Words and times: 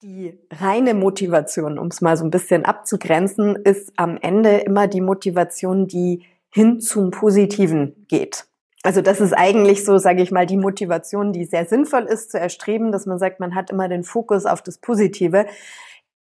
Die 0.00 0.38
reine 0.52 0.94
Motivation, 0.94 1.76
um 1.76 1.88
es 1.88 2.00
mal 2.00 2.16
so 2.16 2.24
ein 2.24 2.30
bisschen 2.30 2.64
abzugrenzen, 2.64 3.56
ist 3.56 3.92
am 3.96 4.16
Ende 4.16 4.58
immer 4.58 4.86
die 4.86 5.00
Motivation, 5.00 5.88
die 5.88 6.24
hin 6.50 6.80
zum 6.80 7.10
Positiven 7.10 8.06
geht. 8.06 8.46
Also 8.84 9.00
das 9.00 9.20
ist 9.20 9.32
eigentlich 9.32 9.84
so, 9.84 9.98
sage 9.98 10.22
ich 10.22 10.30
mal, 10.30 10.46
die 10.46 10.56
Motivation, 10.56 11.32
die 11.32 11.44
sehr 11.44 11.66
sinnvoll 11.66 12.04
ist 12.04 12.30
zu 12.30 12.38
erstreben, 12.38 12.92
dass 12.92 13.06
man 13.06 13.18
sagt, 13.18 13.40
man 13.40 13.56
hat 13.56 13.70
immer 13.70 13.88
den 13.88 14.04
Fokus 14.04 14.46
auf 14.46 14.62
das 14.62 14.78
Positive. 14.78 15.46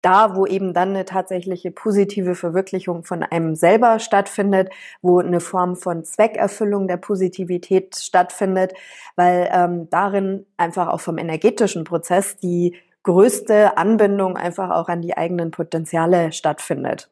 Da, 0.03 0.37
wo 0.37 0.47
eben 0.47 0.75
dann 0.75 0.91
eine 0.91 1.05
tatsächliche 1.07 1.71
positive 1.71 2.35
Verwirklichung 2.35 3.05
von 3.05 3.23
einem 3.23 3.55
selber 3.55 4.01
stattfindet, 4.01 4.69
wo 5.01 5.21
eine 5.21 5.41
Form 5.41 5.77
von 5.77 6.05
Zweckerfüllung 6.05 6.89
der 6.89 6.97
Positivität 6.99 7.97
stattfindet, 7.97 8.75
weil 9.17 9.49
ähm, 9.51 9.89
darin 9.91 10.45
einfach 10.57 10.89
auch 10.89 11.01
vom 11.01 11.19
energetischen 11.19 11.85
Prozess 11.85 12.37
die 12.37 12.77
größte 13.05 13.77
Anbindung 13.77 14.37
einfach 14.37 14.71
auch 14.71 14.89
an 14.89 15.03
die 15.03 15.17
eigenen 15.17 15.51
Potenziale 15.51 16.31
stattfindet. 16.33 17.11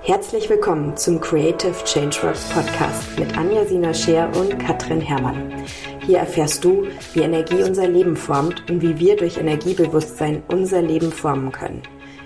Herzlich 0.00 0.48
willkommen 0.48 0.96
zum 0.96 1.20
Creative 1.20 1.74
Changeworks 1.84 2.48
Podcast 2.50 3.18
mit 3.18 3.36
Anja 3.36 3.64
Sina 3.64 3.92
Scheer 3.92 4.30
und 4.36 4.58
Katrin 4.58 5.00
Herrmann. 5.00 5.52
Hier 6.00 6.18
erfährst 6.18 6.64
du, 6.64 6.86
wie 7.12 7.20
Energie 7.20 7.62
unser 7.62 7.88
Leben 7.88 8.16
formt 8.16 8.70
und 8.70 8.82
wie 8.82 8.98
wir 8.98 9.16
durch 9.16 9.38
Energiebewusstsein 9.38 10.42
unser 10.48 10.82
Leben 10.82 11.10
formen 11.10 11.52
können. 11.52 11.82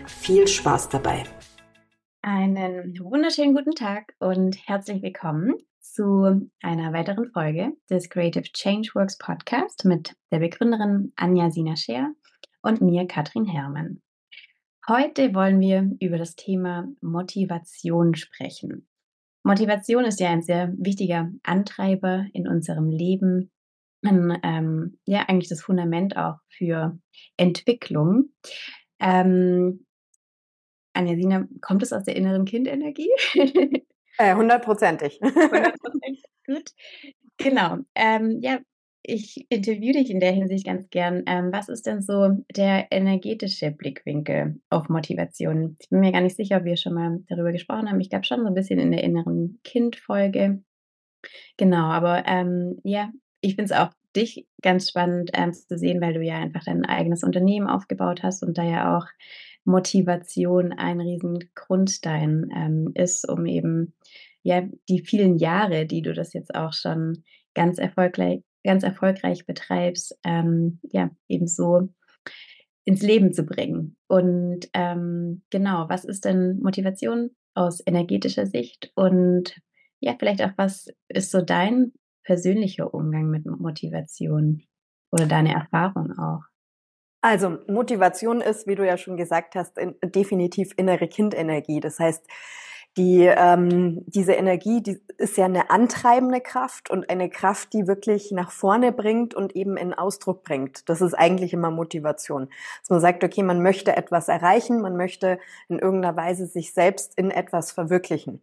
Viel 0.06 0.46
Spaß 0.46 0.88
dabei. 0.88 1.24
Einen 2.22 2.98
wunderschönen 3.00 3.54
guten 3.54 3.74
Tag 3.74 4.14
und 4.18 4.56
herzlich 4.66 5.02
willkommen 5.02 5.54
zu 5.80 6.48
einer 6.62 6.92
weiteren 6.92 7.30
Folge 7.32 7.72
des 7.90 8.08
Creative 8.10 8.44
Changeworks 8.52 9.18
Podcast 9.18 9.84
mit 9.84 10.14
der 10.30 10.38
Begründerin 10.38 11.12
Anja 11.16 11.50
Sina 11.50 11.76
Scheer 11.76 12.12
und 12.62 12.80
mir, 12.80 13.06
Katrin 13.06 13.44
Herrmann. 13.44 14.02
Heute 14.88 15.34
wollen 15.34 15.60
wir 15.60 15.90
über 16.00 16.18
das 16.18 16.34
Thema 16.34 16.88
Motivation 17.00 18.14
sprechen. 18.14 18.88
Motivation 19.42 20.04
ist 20.04 20.20
ja 20.20 20.30
ein 20.30 20.42
sehr 20.42 20.72
wichtiger 20.76 21.30
Antreiber 21.42 22.26
in 22.32 22.48
unserem 22.48 22.90
Leben, 22.90 23.50
ein, 24.02 24.38
ähm, 24.42 24.98
ja 25.04 25.24
eigentlich 25.28 25.48
das 25.48 25.62
Fundament 25.62 26.16
auch 26.16 26.36
für 26.48 26.98
Entwicklung. 27.36 28.30
Ähm, 29.00 29.84
Anja 30.94 31.14
Sina, 31.16 31.46
kommt 31.60 31.82
es 31.82 31.92
aus 31.92 32.04
der 32.04 32.16
inneren 32.16 32.44
Kindenergie? 32.44 33.10
Äh, 34.18 34.34
hundertprozentig. 34.34 35.20
Hundertprozentig, 35.22 36.24
gut. 36.44 36.72
Genau. 37.36 37.78
Ähm, 37.94 38.40
ja, 38.42 38.58
ich 39.08 39.46
interviewe 39.48 39.94
dich 39.94 40.10
in 40.10 40.20
der 40.20 40.32
Hinsicht 40.32 40.66
ganz 40.66 40.90
gern. 40.90 41.22
Ähm, 41.26 41.50
was 41.50 41.68
ist 41.68 41.86
denn 41.86 42.02
so 42.02 42.44
der 42.54 42.88
energetische 42.90 43.70
Blickwinkel 43.70 44.60
auf 44.68 44.88
Motivation? 44.90 45.76
Ich 45.80 45.88
bin 45.88 46.00
mir 46.00 46.12
gar 46.12 46.20
nicht 46.20 46.36
sicher, 46.36 46.58
ob 46.58 46.64
wir 46.64 46.76
schon 46.76 46.94
mal 46.94 47.20
darüber 47.28 47.50
gesprochen 47.52 47.88
haben. 47.88 48.00
Ich 48.00 48.10
glaube 48.10 48.26
schon 48.26 48.42
so 48.42 48.46
ein 48.46 48.54
bisschen 48.54 48.78
in 48.78 48.92
der 48.92 49.02
inneren 49.02 49.60
Kind-Folge. 49.64 50.62
Genau, 51.56 51.86
aber 51.86 52.24
ähm, 52.26 52.78
ja, 52.84 53.10
ich 53.40 53.54
finde 53.56 53.72
es 53.72 53.78
auch 53.78 53.90
dich 54.14 54.46
ganz 54.62 54.90
spannend 54.90 55.30
ähm, 55.32 55.52
zu 55.54 55.78
sehen, 55.78 56.00
weil 56.02 56.12
du 56.12 56.22
ja 56.22 56.36
einfach 56.36 56.64
dein 56.64 56.84
eigenes 56.84 57.24
Unternehmen 57.24 57.66
aufgebaut 57.66 58.22
hast 58.22 58.42
und 58.42 58.58
da 58.58 58.62
ja 58.62 58.98
auch 58.98 59.06
Motivation 59.64 60.72
ein 60.72 61.00
riesen 61.00 61.50
Grundstein 61.54 62.50
ähm, 62.54 62.90
ist, 62.94 63.28
um 63.28 63.46
eben 63.46 63.94
ja 64.42 64.62
die 64.88 65.00
vielen 65.00 65.38
Jahre, 65.38 65.86
die 65.86 66.02
du 66.02 66.12
das 66.12 66.34
jetzt 66.34 66.54
auch 66.54 66.72
schon 66.74 67.24
ganz 67.54 67.78
erfolgreich 67.78 68.42
ganz 68.64 68.82
erfolgreich 68.82 69.46
betreibst, 69.46 70.18
ähm, 70.24 70.80
ja, 70.82 71.10
eben 71.28 71.46
so 71.46 71.88
ins 72.84 73.02
Leben 73.02 73.32
zu 73.32 73.44
bringen. 73.44 73.96
Und 74.08 74.68
ähm, 74.72 75.42
genau, 75.50 75.88
was 75.88 76.04
ist 76.04 76.24
denn 76.24 76.58
Motivation 76.60 77.30
aus 77.54 77.82
energetischer 77.86 78.46
Sicht? 78.46 78.92
Und 78.94 79.60
ja, 80.00 80.14
vielleicht 80.18 80.42
auch, 80.42 80.52
was 80.56 80.88
ist 81.08 81.30
so 81.30 81.42
dein 81.42 81.92
persönlicher 82.24 82.92
Umgang 82.92 83.30
mit 83.30 83.46
Motivation 83.46 84.62
oder 85.10 85.26
deine 85.26 85.52
Erfahrung 85.52 86.12
auch? 86.18 86.42
Also 87.20 87.58
Motivation 87.66 88.40
ist, 88.40 88.66
wie 88.66 88.76
du 88.76 88.86
ja 88.86 88.96
schon 88.96 89.16
gesagt 89.16 89.54
hast, 89.54 89.76
in, 89.76 89.96
definitiv 90.02 90.72
innere 90.76 91.08
Kindenergie. 91.08 91.80
Das 91.80 91.98
heißt, 91.98 92.24
die, 92.98 93.24
ähm, 93.24 94.02
diese 94.06 94.32
Energie, 94.32 94.82
die 94.82 95.00
ist 95.16 95.36
ja 95.36 95.46
eine 95.46 95.70
antreibende 95.70 96.40
Kraft 96.40 96.90
und 96.90 97.08
eine 97.08 97.30
Kraft, 97.30 97.72
die 97.72 97.86
wirklich 97.86 98.32
nach 98.32 98.50
vorne 98.50 98.92
bringt 98.92 99.34
und 99.34 99.56
eben 99.56 99.76
in 99.76 99.94
Ausdruck 99.94 100.42
bringt. 100.42 100.88
Das 100.88 101.00
ist 101.00 101.14
eigentlich 101.14 101.52
immer 101.54 101.70
Motivation. 101.70 102.48
Dass 102.80 102.90
man 102.90 103.00
sagt, 103.00 103.24
okay, 103.24 103.42
man 103.42 103.62
möchte 103.62 103.96
etwas 103.96 104.28
erreichen, 104.28 104.82
man 104.82 104.96
möchte 104.96 105.38
in 105.68 105.78
irgendeiner 105.78 106.16
Weise 106.16 106.46
sich 106.46 106.74
selbst 106.74 107.16
in 107.16 107.30
etwas 107.30 107.72
verwirklichen. 107.72 108.42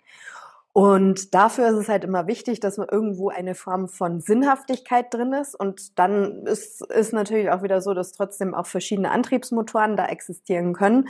Und 0.78 1.34
dafür 1.34 1.70
ist 1.70 1.78
es 1.78 1.88
halt 1.88 2.04
immer 2.04 2.28
wichtig, 2.28 2.60
dass 2.60 2.76
man 2.76 2.90
irgendwo 2.90 3.30
eine 3.30 3.56
Form 3.56 3.88
von 3.88 4.20
Sinnhaftigkeit 4.20 5.14
drin 5.14 5.32
ist. 5.32 5.56
Und 5.56 5.98
dann 5.98 6.46
ist, 6.48 6.82
ist 6.92 7.14
natürlich 7.14 7.50
auch 7.50 7.64
wieder 7.64 7.80
so, 7.80 7.94
dass 7.94 8.12
trotzdem 8.12 8.54
auch 8.54 8.66
verschiedene 8.66 9.10
Antriebsmotoren 9.12 9.96
da 9.96 10.08
existieren 10.08 10.74
können, 10.74 11.08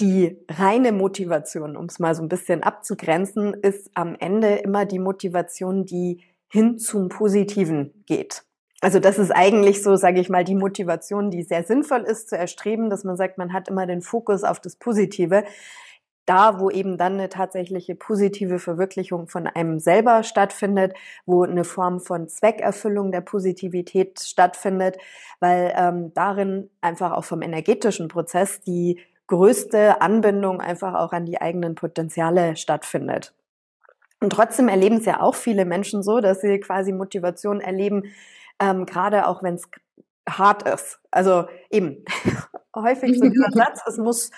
die 0.00 0.38
reine 0.48 0.92
Motivation, 0.92 1.76
um 1.76 1.86
es 1.86 1.98
mal 1.98 2.14
so 2.14 2.22
ein 2.22 2.28
bisschen 2.28 2.62
abzugrenzen, 2.62 3.54
ist 3.54 3.90
am 3.94 4.14
Ende 4.18 4.56
immer 4.56 4.84
die 4.84 4.98
Motivation, 4.98 5.86
die 5.86 6.22
hin 6.48 6.78
zum 6.78 7.08
Positiven 7.08 8.04
geht. 8.06 8.44
Also 8.82 9.00
das 9.00 9.18
ist 9.18 9.30
eigentlich 9.30 9.82
so, 9.82 9.96
sage 9.96 10.20
ich 10.20 10.28
mal, 10.28 10.44
die 10.44 10.54
Motivation, 10.54 11.30
die 11.30 11.42
sehr 11.42 11.64
sinnvoll 11.64 12.02
ist 12.02 12.28
zu 12.28 12.36
erstreben, 12.36 12.90
dass 12.90 13.04
man 13.04 13.16
sagt, 13.16 13.38
man 13.38 13.52
hat 13.52 13.68
immer 13.68 13.86
den 13.86 14.02
Fokus 14.02 14.44
auf 14.44 14.60
das 14.60 14.76
Positive. 14.76 15.44
Da, 16.26 16.58
wo 16.58 16.70
eben 16.70 16.98
dann 16.98 17.14
eine 17.14 17.28
tatsächliche 17.28 17.94
positive 17.94 18.58
Verwirklichung 18.58 19.28
von 19.28 19.46
einem 19.46 19.78
selber 19.78 20.24
stattfindet, 20.24 20.92
wo 21.24 21.44
eine 21.44 21.62
Form 21.62 22.00
von 22.00 22.28
Zweckerfüllung 22.28 23.12
der 23.12 23.20
Positivität 23.20 24.18
stattfindet, 24.20 24.98
weil 25.38 25.72
ähm, 25.76 26.12
darin 26.14 26.68
einfach 26.80 27.12
auch 27.12 27.24
vom 27.24 27.42
energetischen 27.42 28.08
Prozess 28.08 28.60
die 28.60 28.98
größte 29.26 30.00
Anbindung 30.00 30.60
einfach 30.60 30.94
auch 30.94 31.12
an 31.12 31.26
die 31.26 31.40
eigenen 31.40 31.74
Potenziale 31.74 32.56
stattfindet. 32.56 33.34
Und 34.20 34.30
trotzdem 34.30 34.68
erleben 34.68 34.96
es 34.96 35.04
ja 35.04 35.20
auch 35.20 35.34
viele 35.34 35.64
Menschen 35.64 36.02
so, 36.02 36.20
dass 36.20 36.40
sie 36.40 36.58
quasi 36.60 36.92
Motivation 36.92 37.60
erleben, 37.60 38.04
ähm, 38.60 38.86
gerade 38.86 39.26
auch 39.26 39.42
wenn 39.42 39.54
es 39.54 39.68
hart 40.28 40.68
ist. 40.68 41.00
Also 41.10 41.46
eben 41.70 42.04
häufig 42.74 43.18
so 43.18 43.28
dieser 43.28 43.50
Satz, 43.52 43.82
es 43.86 43.98
muss 43.98 44.30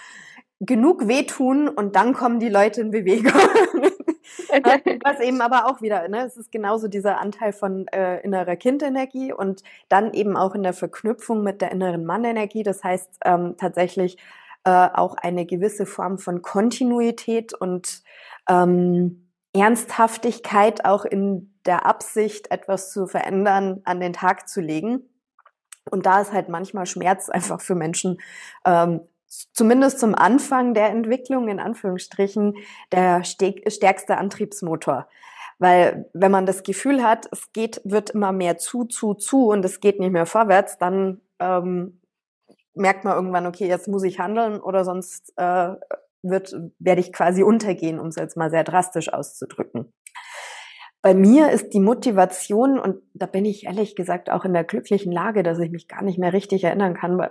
genug 0.61 1.07
wehtun 1.07 1.69
und 1.69 1.95
dann 1.95 2.15
kommen 2.15 2.41
die 2.41 2.49
Leute 2.49 2.81
in 2.81 2.91
Bewegung. 2.91 3.33
Was 5.05 5.21
eben 5.21 5.41
aber 5.41 5.67
auch 5.67 5.83
wieder, 5.83 6.09
ne, 6.09 6.25
es 6.25 6.37
ist 6.37 6.51
genauso 6.51 6.89
dieser 6.89 7.21
Anteil 7.21 7.53
von 7.53 7.87
äh, 7.89 8.21
innerer 8.21 8.57
Kindenergie 8.57 9.33
und 9.33 9.63
dann 9.89 10.13
eben 10.13 10.37
auch 10.37 10.55
in 10.55 10.63
der 10.63 10.73
Verknüpfung 10.73 11.43
mit 11.43 11.61
der 11.61 11.71
inneren 11.71 12.05
Mannenergie. 12.05 12.63
Das 12.63 12.83
heißt 12.83 13.19
ähm, 13.25 13.57
tatsächlich 13.59 14.17
äh, 14.65 14.89
auch 14.93 15.15
eine 15.17 15.47
gewisse 15.47 15.87
Form 15.87 16.19
von 16.19 16.43
Kontinuität 16.43 17.55
und 17.55 18.03
ähm, 18.49 19.29
Ernsthaftigkeit 19.53 20.85
auch 20.85 21.05
in 21.05 21.59
der 21.65 21.87
Absicht, 21.87 22.51
etwas 22.51 22.93
zu 22.93 23.07
verändern, 23.07 23.81
an 23.85 24.01
den 24.01 24.13
Tag 24.13 24.49
zu 24.49 24.61
legen. 24.61 25.09
Und 25.91 26.07
da 26.07 26.21
ist 26.21 26.33
halt 26.33 26.49
manchmal 26.49 26.87
Schmerz 26.87 27.29
einfach 27.29 27.61
für 27.61 27.75
Menschen, 27.75 28.19
ähm, 28.65 29.01
zumindest 29.53 30.01
zum 30.01 30.15
Anfang 30.15 30.75
der 30.75 30.91
Entwicklung, 30.91 31.49
in 31.49 31.61
Anführungsstrichen, 31.61 32.55
der 32.93 33.25
stärkste 33.25 34.17
Antriebsmotor. 34.17 35.09
Weil 35.59 36.09
wenn 36.13 36.31
man 36.31 36.47
das 36.47 36.63
Gefühl 36.63 37.03
hat, 37.03 37.29
es 37.33 37.53
geht, 37.53 37.81
wird 37.85 38.11
immer 38.11 38.33
mehr 38.33 38.59
zu, 38.59 38.85
zu, 38.85 39.15
zu 39.15 39.49
und 39.49 39.65
es 39.65 39.81
geht 39.81 39.99
nicht 39.99 40.13
mehr 40.13 40.27
vorwärts, 40.27 40.79
dann 40.79 41.21
ähm, 41.41 42.01
merkt 42.79 43.05
man 43.05 43.15
irgendwann, 43.15 43.47
okay, 43.47 43.67
jetzt 43.67 43.89
muss 43.89 44.05
ich 44.05 44.19
handeln 44.19 44.61
oder 44.61 44.85
sonst 44.85 45.33
äh, 45.37 45.75
wird, 46.23 46.55
werde 46.79 47.01
ich 47.01 47.13
quasi 47.13 47.43
untergehen, 47.43 47.99
um 48.01 48.09
es 48.09 48.17
jetzt 48.17 48.37
mal 48.37 48.51
sehr 48.51 48.65
drastisch 48.65 49.13
auszudrücken. 49.13 49.93
Bei 51.01 51.15
mir 51.15 51.51
ist 51.51 51.75
die 51.75 51.81
Motivation, 51.81 52.79
und 52.79 53.03
da 53.15 53.27
bin 53.27 53.45
ich 53.45 53.67
ehrlich 53.67 53.95
gesagt 53.95 54.31
auch 54.31 54.45
in 54.45 54.53
der 54.53 54.65
glücklichen 54.65 55.13
Lage, 55.13 55.43
dass 55.43 55.59
ich 55.61 55.71
mich 55.71 55.87
gar 55.87 56.03
nicht 56.03 56.19
mehr 56.19 56.33
richtig 56.33 56.65
erinnern 56.65 56.95
kann, 56.95 57.25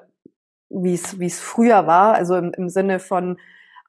wie 0.69 0.93
es, 0.93 1.19
wie 1.19 1.25
es 1.25 1.39
früher 1.39 1.85
war. 1.85 2.13
Also 2.13 2.35
im, 2.35 2.53
im 2.53 2.69
Sinne 2.69 2.99
von, 2.99 3.37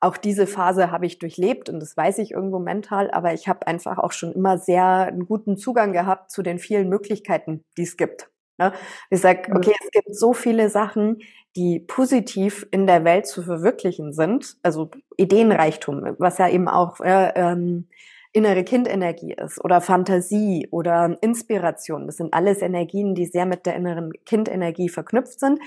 auch 0.00 0.16
diese 0.16 0.46
Phase 0.46 0.90
habe 0.90 1.06
ich 1.06 1.18
durchlebt 1.18 1.68
und 1.68 1.80
das 1.80 1.96
weiß 1.96 2.18
ich 2.18 2.32
irgendwo 2.32 2.58
mental, 2.58 3.10
aber 3.10 3.34
ich 3.34 3.48
habe 3.48 3.66
einfach 3.66 3.98
auch 3.98 4.12
schon 4.12 4.32
immer 4.32 4.58
sehr 4.58 4.84
einen 4.84 5.26
guten 5.26 5.56
Zugang 5.56 5.92
gehabt 5.92 6.30
zu 6.30 6.42
den 6.42 6.58
vielen 6.58 6.88
Möglichkeiten, 6.88 7.64
die 7.76 7.82
es 7.82 7.96
gibt. 7.96 8.30
Ne? 8.58 8.72
Ich 9.10 9.20
sage, 9.20 9.50
okay, 9.54 9.74
es 9.82 9.90
gibt 9.90 10.14
so 10.14 10.32
viele 10.32 10.68
Sachen, 10.68 11.18
die 11.56 11.80
positiv 11.80 12.66
in 12.70 12.86
der 12.86 13.04
Welt 13.04 13.26
zu 13.26 13.42
verwirklichen 13.42 14.12
sind, 14.12 14.56
also 14.62 14.90
Ideenreichtum, 15.16 16.16
was 16.18 16.38
ja 16.38 16.48
eben 16.48 16.68
auch 16.68 17.00
äh, 17.00 17.32
ähm, 17.34 17.88
innere 18.32 18.64
Kindenergie 18.64 19.34
ist 19.34 19.62
oder 19.64 19.80
Fantasie 19.80 20.68
oder 20.70 21.16
Inspiration. 21.22 22.06
Das 22.06 22.16
sind 22.16 22.34
alles 22.34 22.62
Energien, 22.62 23.14
die 23.14 23.26
sehr 23.26 23.46
mit 23.46 23.66
der 23.66 23.76
inneren 23.76 24.12
Kindenergie 24.24 24.88
verknüpft 24.88 25.40
sind. 25.40 25.60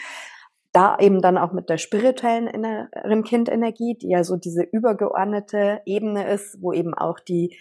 da 0.73 0.97
eben 0.99 1.21
dann 1.21 1.37
auch 1.37 1.51
mit 1.51 1.69
der 1.69 1.77
spirituellen 1.77 2.47
inneren 2.47 3.23
Kindenergie, 3.25 3.97
die 3.97 4.07
ja 4.07 4.23
so 4.23 4.37
diese 4.37 4.63
übergeordnete 4.63 5.81
Ebene 5.85 6.31
ist, 6.31 6.61
wo 6.61 6.71
eben 6.71 6.93
auch 6.93 7.19
die 7.19 7.57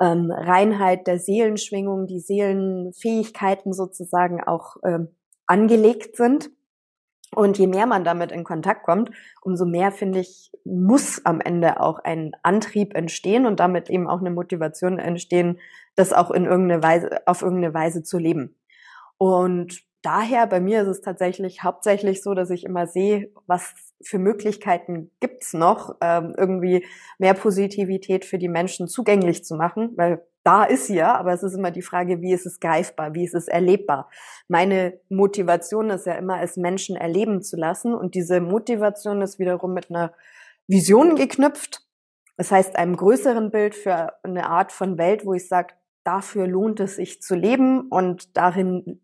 ähm, 0.00 0.32
Reinheit 0.32 1.06
der 1.06 1.20
Seelenschwingung, 1.20 2.08
die 2.08 2.18
Seelenfähigkeiten 2.18 3.72
sozusagen 3.72 4.42
auch 4.42 4.76
ähm, 4.84 5.14
angelegt 5.46 6.16
sind. 6.16 6.50
Und 7.34 7.58
je 7.58 7.68
mehr 7.68 7.86
man 7.86 8.02
damit 8.02 8.32
in 8.32 8.42
Kontakt 8.42 8.82
kommt, 8.82 9.10
umso 9.40 9.64
mehr, 9.64 9.92
finde 9.92 10.18
ich, 10.18 10.50
muss 10.64 11.24
am 11.24 11.40
Ende 11.40 11.80
auch 11.80 12.00
ein 12.00 12.32
Antrieb 12.42 12.96
entstehen 12.96 13.46
und 13.46 13.60
damit 13.60 13.88
eben 13.88 14.08
auch 14.08 14.20
eine 14.20 14.30
Motivation 14.30 14.98
entstehen, 14.98 15.60
das 15.94 16.12
auch 16.12 16.30
in 16.30 16.44
irgendeine 16.44 16.82
Weise, 16.82 17.26
auf 17.26 17.42
irgendeine 17.42 17.72
Weise 17.72 18.02
zu 18.02 18.18
leben. 18.18 18.56
Und 19.16 19.82
daher, 20.02 20.46
bei 20.46 20.60
mir 20.60 20.82
ist 20.82 20.88
es 20.88 21.00
tatsächlich 21.02 21.62
hauptsächlich 21.62 22.22
so, 22.22 22.34
dass 22.34 22.50
ich 22.50 22.64
immer 22.64 22.86
sehe, 22.86 23.30
was 23.46 23.74
für 24.02 24.18
Möglichkeiten 24.18 25.10
gibt's 25.20 25.52
noch, 25.52 25.96
ähm, 26.00 26.34
irgendwie 26.36 26.86
mehr 27.18 27.34
Positivität 27.34 28.24
für 28.24 28.38
die 28.38 28.48
Menschen 28.48 28.88
zugänglich 28.88 29.44
zu 29.44 29.56
machen, 29.56 29.92
weil 29.96 30.24
da 30.42 30.64
ist 30.64 30.86
sie 30.86 30.96
ja, 30.96 31.16
aber 31.16 31.32
es 31.32 31.42
ist 31.42 31.54
immer 31.54 31.70
die 31.70 31.82
Frage, 31.82 32.22
wie 32.22 32.32
ist 32.32 32.46
es 32.46 32.60
greifbar, 32.60 33.14
wie 33.14 33.24
ist 33.24 33.34
es 33.34 33.48
erlebbar. 33.48 34.08
Meine 34.48 34.98
Motivation 35.08 35.90
ist 35.90 36.06
ja 36.06 36.14
immer, 36.14 36.42
es 36.42 36.56
Menschen 36.56 36.96
erleben 36.96 37.42
zu 37.42 37.56
lassen 37.56 37.94
und 37.94 38.14
diese 38.14 38.40
Motivation 38.40 39.20
ist 39.22 39.38
wiederum 39.38 39.74
mit 39.74 39.90
einer 39.90 40.12
Vision 40.66 41.16
geknüpft. 41.16 41.86
Das 42.36 42.50
heißt, 42.50 42.76
einem 42.76 42.96
größeren 42.96 43.50
Bild 43.50 43.74
für 43.74 44.14
eine 44.22 44.48
Art 44.48 44.72
von 44.72 44.96
Welt, 44.96 45.26
wo 45.26 45.34
ich 45.34 45.46
sage, 45.46 45.74
dafür 46.04 46.46
lohnt 46.46 46.80
es 46.80 46.96
sich 46.96 47.20
zu 47.20 47.34
leben 47.34 47.88
und 47.88 48.36
darin 48.36 49.02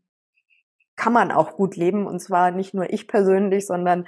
kann 0.97 1.13
man 1.13 1.31
auch 1.31 1.55
gut 1.57 1.77
leben 1.77 2.07
und 2.07 2.21
zwar 2.21 2.51
nicht 2.51 2.75
nur 2.75 2.91
ich 2.93 3.07
persönlich, 3.07 3.67
sondern 3.67 4.07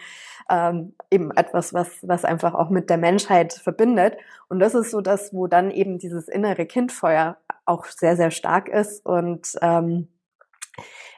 ähm, 0.51 0.95
eben 1.11 1.31
etwas, 1.31 1.75
was, 1.75 1.99
was 2.03 2.25
einfach 2.25 2.55
auch 2.55 2.71
mit 2.71 2.91
der 2.91 2.97
Menschheit 2.97 3.53
verbindet. 3.53 4.17
Und 4.49 4.59
das 4.61 4.75
ist 4.75 4.91
so 4.91 5.01
das, 5.01 5.33
wo 5.35 5.47
dann 5.47 5.71
eben 5.71 5.99
dieses 5.99 6.29
innere 6.29 6.67
Kindfeuer 6.67 7.37
auch 7.67 7.85
sehr, 7.87 8.17
sehr 8.17 8.31
stark 8.31 8.69
ist 8.69 9.05
und 9.05 9.57
ähm, 9.61 10.09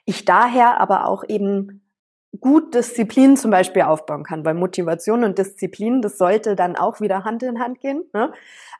ich 0.04 0.24
daher 0.24 0.80
aber 0.80 1.06
auch 1.06 1.22
eben 1.28 1.82
gut 2.40 2.74
Disziplin 2.74 3.36
zum 3.36 3.50
Beispiel 3.50 3.82
aufbauen 3.82 4.24
kann, 4.24 4.44
weil 4.44 4.54
Motivation 4.54 5.24
und 5.24 5.38
Disziplin, 5.38 6.00
das 6.00 6.16
sollte 6.16 6.56
dann 6.56 6.76
auch 6.76 7.00
wieder 7.00 7.24
Hand 7.24 7.42
in 7.42 7.60
Hand 7.60 7.80
gehen, 7.80 8.04
ne? 8.12 8.32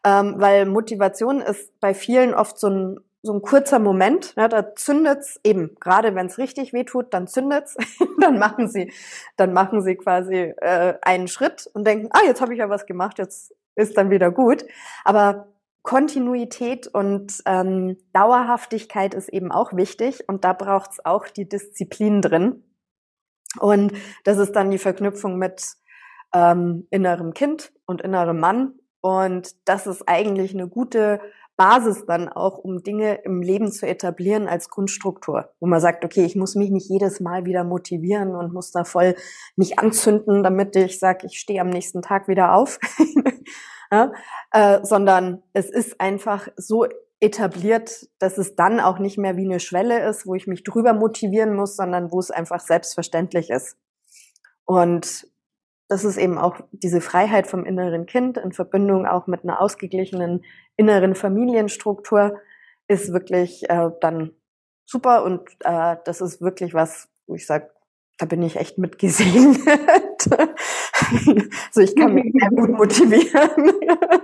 ähm, 0.05 0.35
weil 0.39 0.67
Motivation 0.67 1.41
ist 1.41 1.79
bei 1.81 1.95
vielen 1.95 2.35
oft 2.35 2.59
so 2.59 2.69
ein 2.69 3.01
so 3.23 3.35
ein 3.35 3.43
kurzer 3.43 3.79
Moment, 3.79 4.35
ja, 4.37 4.49
da 4.49 4.75
zündet's 4.75 5.39
eben, 5.45 5.77
gerade 5.79 6.15
wenn 6.15 6.27
es 6.27 6.39
richtig 6.39 6.73
weh 6.73 6.85
tut, 6.85 7.13
dann 7.13 7.27
zündet's, 7.27 7.77
dann 8.21 8.39
machen 8.39 8.69
sie, 8.69 8.93
dann 9.37 9.53
machen 9.53 9.83
sie 9.83 9.97
quasi 9.97 10.55
äh, 10.57 10.95
einen 11.03 11.29
Schritt 11.29 11.69
und 11.75 11.87
denken, 11.87 12.09
ah, 12.13 12.23
jetzt 12.25 12.41
habe 12.41 12.55
ich 12.55 12.59
ja 12.59 12.71
was 12.71 12.87
gemacht, 12.87 13.19
jetzt 13.19 13.55
ist 13.77 13.97
dann 13.97 14.11
wieder 14.11 14.31
gut. 14.31 14.65
Aber 15.05 15.49
Kontinuität 15.83 16.87
und 16.87 17.43
ähm, 17.47 17.97
Dauerhaftigkeit 18.13 19.15
ist 19.15 19.29
eben 19.29 19.51
auch 19.51 19.75
wichtig 19.75 20.29
und 20.29 20.45
da 20.45 20.53
braucht's 20.53 21.05
auch 21.05 21.27
die 21.27 21.49
Disziplin 21.49 22.21
drin. 22.21 22.65
Und 23.59 23.93
das 24.25 24.39
ist 24.39 24.53
dann 24.53 24.71
die 24.71 24.79
Verknüpfung 24.79 25.37
mit 25.37 25.75
ähm, 26.35 26.87
innerem 26.91 27.35
Kind 27.35 27.73
und 27.87 28.03
innerem 28.03 28.39
Mann. 28.39 28.75
Und 29.01 29.57
das 29.67 29.87
ist 29.87 30.07
eigentlich 30.07 30.55
eine 30.55 30.69
gute 30.69 31.21
Basis 31.61 32.07
dann 32.07 32.31
auch, 32.31 32.57
um 32.57 32.83
Dinge 32.83 33.17
im 33.23 33.43
Leben 33.43 33.71
zu 33.71 33.87
etablieren 33.87 34.49
als 34.49 34.71
Grundstruktur, 34.71 35.53
wo 35.61 35.67
man 35.67 35.79
sagt, 35.79 36.07
okay, 36.07 36.25
ich 36.25 36.35
muss 36.35 36.55
mich 36.55 36.71
nicht 36.71 36.89
jedes 36.89 37.21
Mal 37.21 37.45
wieder 37.45 37.65
motivieren 37.65 38.35
und 38.35 38.55
muss 38.55 38.71
da 38.73 38.85
voll 38.85 39.15
mich 39.57 39.79
anzünden, 39.79 40.43
damit 40.43 40.75
ich 40.75 40.99
sage, 40.99 41.27
ich 41.27 41.39
stehe 41.39 41.61
am 41.61 41.69
nächsten 41.69 42.01
Tag 42.01 42.29
wieder 42.29 42.55
auf, 42.55 42.79
ja, 43.93 44.11
äh, 44.53 44.81
sondern 44.85 45.43
es 45.53 45.69
ist 45.69 46.01
einfach 46.01 46.49
so 46.57 46.87
etabliert, 47.21 48.09
dass 48.19 48.39
es 48.39 48.57
dann 48.57 48.81
auch 48.81 48.99
nicht 48.99 49.19
mehr 49.19 49.37
wie 49.37 49.45
eine 49.45 49.61
Schwelle 49.61 50.09
ist, 50.09 50.27
wo 50.27 50.35
ich 50.35 50.47
mich 50.47 50.63
drüber 50.63 50.95
motivieren 50.95 51.55
muss, 51.55 51.77
sondern 51.77 52.11
wo 52.11 52.21
es 52.21 52.31
einfach 52.31 52.61
selbstverständlich 52.61 53.51
ist. 53.51 53.77
Und 54.65 55.27
das 55.91 56.05
ist 56.05 56.17
eben 56.19 56.39
auch 56.39 56.57
diese 56.71 57.01
Freiheit 57.01 57.49
vom 57.49 57.65
inneren 57.65 58.07
Kind 58.07 58.39
in 58.39 58.53
Verbindung 58.53 59.07
auch 59.07 59.27
mit 59.27 59.43
einer 59.43 59.61
ausgeglichenen 59.61 60.45
inneren 60.77 61.17
Familienstruktur 61.17 62.39
ist 62.87 63.13
wirklich 63.13 63.69
äh, 63.69 63.91
dann 64.01 64.31
super 64.87 65.25
und 65.25 65.49
äh, 65.65 65.97
das 66.05 66.21
ist 66.21 66.41
wirklich 66.41 66.75
was, 66.75 67.09
wo 67.27 67.35
ich 67.35 67.45
sage, 67.45 67.71
da 68.19 68.27
bin 68.27 68.41
ich 68.43 68.57
echt 68.57 68.79
mitgesehen. 68.79 69.59
also 71.67 71.81
ich 71.81 71.97
kann 71.97 72.15
mich 72.15 72.33
sehr 72.39 72.51
gut 72.51 72.71
motivieren. 72.79 73.73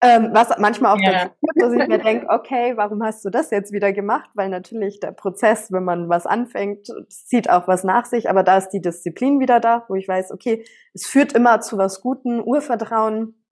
Ähm, 0.00 0.30
was 0.32 0.56
manchmal 0.58 0.94
auch 0.94 1.00
ja. 1.00 1.12
dazu 1.12 1.34
führt, 1.40 1.56
dass 1.56 1.72
ich 1.72 1.88
mir 1.88 1.98
denke, 2.02 2.26
okay, 2.28 2.76
warum 2.76 3.02
hast 3.02 3.24
du 3.24 3.30
das 3.30 3.50
jetzt 3.50 3.72
wieder 3.72 3.92
gemacht? 3.92 4.30
Weil 4.34 4.48
natürlich 4.48 5.00
der 5.00 5.10
Prozess, 5.10 5.72
wenn 5.72 5.82
man 5.82 6.08
was 6.08 6.24
anfängt, 6.24 6.86
zieht 7.08 7.50
auch 7.50 7.66
was 7.66 7.82
nach 7.82 8.04
sich, 8.04 8.30
aber 8.30 8.44
da 8.44 8.58
ist 8.58 8.68
die 8.70 8.80
Disziplin 8.80 9.40
wieder 9.40 9.58
da, 9.58 9.84
wo 9.88 9.96
ich 9.96 10.06
weiß, 10.06 10.30
okay, 10.30 10.64
es 10.94 11.06
führt 11.06 11.32
immer 11.32 11.60
zu 11.60 11.78
was 11.78 12.00
Guten, 12.00 12.40
Urvertrauen 12.40 13.44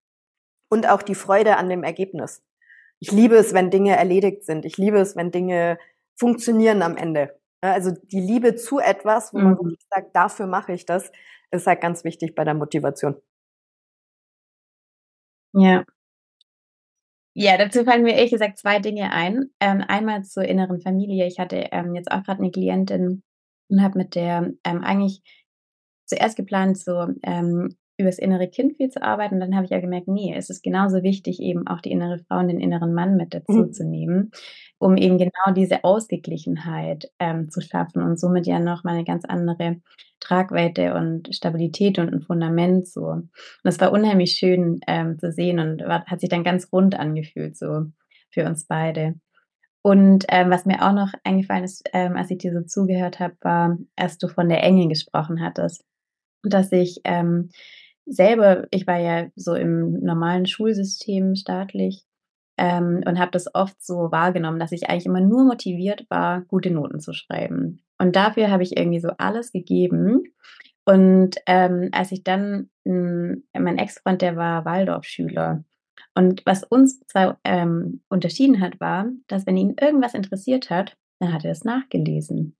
und 0.69 0.89
auch 0.89 1.03
die 1.03 1.17
Freude 1.17 1.57
an 1.57 1.69
dem 1.69 1.83
Ergebnis. 1.83 2.45
Ich 3.01 3.11
liebe 3.11 3.35
es, 3.35 3.53
wenn 3.53 3.71
Dinge 3.71 3.97
erledigt 3.97 4.45
sind. 4.45 4.65
Ich 4.65 4.77
liebe 4.77 4.99
es, 4.99 5.17
wenn 5.17 5.33
Dinge 5.33 5.79
funktionieren 6.15 6.83
am 6.83 6.97
Ende. 6.97 7.39
Also 7.61 7.91
die 7.91 8.21
Liebe 8.21 8.55
zu 8.55 8.79
etwas, 8.79 9.35
wo 9.35 9.39
mhm. 9.39 9.45
man 9.45 9.59
wirklich 9.59 9.87
sagt, 9.91 10.15
dafür 10.15 10.47
mache 10.47 10.73
ich 10.73 10.87
das, 10.87 11.11
ist 11.51 11.67
halt 11.67 11.81
ganz 11.81 12.05
wichtig 12.05 12.35
bei 12.37 12.45
der 12.45 12.55
Motivation. 12.55 13.17
Ja, 15.53 15.85
ja, 17.39 17.59
dazu 17.59 17.85
fallen 17.85 18.03
mir 18.03 18.15
ehrlich 18.15 18.31
gesagt 18.33 18.57
zwei 18.57 18.79
Dinge 18.79 19.13
ein. 19.13 19.51
Ähm, 19.61 19.85
einmal 19.87 20.25
zur 20.25 20.45
inneren 20.45 20.81
Familie. 20.81 21.27
Ich 21.27 21.39
hatte 21.39 21.69
ähm, 21.71 21.95
jetzt 21.95 22.11
auch 22.11 22.23
gerade 22.23 22.41
eine 22.41 22.51
Klientin 22.51 23.23
und 23.69 23.83
habe 23.83 23.99
mit 23.99 24.15
der 24.15 24.53
ähm, 24.65 24.83
eigentlich 24.83 25.21
zuerst 26.07 26.37
geplant, 26.37 26.79
so 26.79 27.09
ähm, 27.23 27.77
über 27.99 28.09
das 28.09 28.19
innere 28.19 28.49
Kind 28.49 28.77
viel 28.77 28.91
zu 28.91 29.03
arbeiten. 29.03 29.35
Und 29.37 29.41
dann 29.41 29.55
habe 29.55 29.65
ich 29.65 29.71
ja 29.71 29.81
gemerkt, 29.81 30.09
nee, 30.09 30.35
es 30.37 30.51
ist 30.51 30.63
genauso 30.63 31.03
wichtig, 31.03 31.41
eben 31.41 31.67
auch 31.67 31.81
die 31.81 31.91
innere 31.91 32.19
Frau 32.19 32.39
und 32.39 32.49
den 32.49 32.61
inneren 32.61 32.93
Mann 32.93 33.17
mit 33.17 33.33
dazu 33.33 33.53
mhm. 33.53 33.73
zu 33.73 33.85
nehmen, 33.85 34.33
um 34.79 34.97
eben 34.97 35.19
genau 35.19 35.55
diese 35.55 35.83
Ausgeglichenheit 35.85 37.11
ähm, 37.19 37.51
zu 37.51 37.61
schaffen 37.61 38.03
und 38.03 38.21
somit 38.21 38.47
ja 38.47 38.59
noch 38.59 38.85
mal 38.85 38.95
eine 38.95 39.05
ganz 39.05 39.25
andere 39.25 39.81
Tragweite 40.21 40.95
und 40.95 41.35
Stabilität 41.35 41.99
und 41.99 42.13
ein 42.13 42.23
Fundament 42.23 42.87
so. 42.87 43.07
Und 43.07 43.31
das 43.65 43.81
war 43.81 43.93
unheimlich 43.93 44.33
schön 44.33 44.81
ähm, 44.87 45.19
zu 45.19 45.33
sehen 45.33 45.59
und 45.59 45.83
war, 45.83 46.05
hat 46.05 46.21
sich 46.21 46.29
dann 46.29 46.45
ganz 46.45 46.69
rund 46.73 46.99
angefühlt 46.99 47.57
so 47.57 47.87
für 48.31 48.45
uns 48.45 48.67
beide. 48.67 49.15
Und 49.83 50.25
ähm, 50.31 50.51
was 50.51 50.67
mir 50.67 50.83
auch 50.83 50.93
noch 50.93 51.13
eingefallen 51.23 51.63
ist, 51.63 51.89
ähm, 51.93 52.17
als 52.17 52.31
ich 52.31 52.39
dir 52.39 52.53
so 52.53 52.63
zugehört 52.63 53.21
habe, 53.21 53.37
war, 53.41 53.79
als 53.95 54.19
du 54.19 54.27
von 54.27 54.49
der 54.49 54.63
Engel 54.65 54.89
gesprochen 54.89 55.41
hattest, 55.41 55.85
dass 56.43 56.73
ich 56.73 57.01
ähm, 57.05 57.51
selber, 58.07 58.67
ich 58.71 58.87
war 58.87 58.99
ja 58.99 59.27
so 59.37 59.55
im 59.55 60.01
normalen 60.01 60.47
Schulsystem 60.47 61.35
staatlich 61.35 62.05
ähm, 62.57 63.03
und 63.07 63.19
habe 63.19 63.33
das 63.33 63.55
oft 63.55 63.83
so 63.85 64.11
wahrgenommen, 64.11 64.59
dass 64.59 64.73
ich 64.73 64.89
eigentlich 64.89 65.07
immer 65.07 65.21
nur 65.21 65.45
motiviert 65.45 66.07
war, 66.09 66.43
gute 66.43 66.71
Noten 66.71 67.01
zu 67.01 67.13
schreiben. 67.13 67.83
Und 67.99 68.17
dafür 68.17 68.51
habe 68.51 68.63
ich 68.63 68.77
irgendwie 68.77 69.01
so 69.01 69.11
alles 69.19 69.53
gegeben. 69.53 70.25
Und 70.85 71.37
ähm, 71.47 71.89
als 71.93 72.13
ich 72.13 72.23
dann, 72.23 72.71
mh, 72.85 73.37
mein 73.59 73.79
Ex-Freund, 73.79 74.23
der 74.23 74.37
war 74.37 74.65
Waldorfschüler. 74.65 75.65
Und 76.15 76.43
was 76.47 76.63
uns 76.63 77.01
zwei 77.07 77.35
ähm, 77.45 78.03
unterschieden 78.09 78.61
hat, 78.61 78.81
war, 78.81 79.07
dass 79.27 79.47
wenn 79.47 79.57
ihn 79.57 79.75
irgendwas 79.81 80.15
interessiert 80.15 80.71
hat, 80.71 80.97
dann 81.19 81.33
hat 81.33 81.45
er 81.45 81.51
es 81.51 81.65
nachgelesen. 81.65 82.57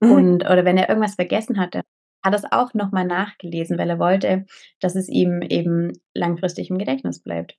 Mhm. 0.00 0.10
Und, 0.10 0.44
oder 0.44 0.64
wenn 0.64 0.76
er 0.76 0.88
irgendwas 0.88 1.14
vergessen 1.14 1.58
hatte, 1.58 1.82
hat 2.22 2.34
es 2.34 2.44
auch 2.50 2.74
nochmal 2.74 3.06
nachgelesen, 3.06 3.78
weil 3.78 3.90
er 3.90 3.98
wollte, 3.98 4.46
dass 4.80 4.96
es 4.96 5.08
ihm 5.08 5.42
eben 5.42 5.92
langfristig 6.14 6.70
im 6.70 6.78
Gedächtnis 6.78 7.20
bleibt. 7.22 7.56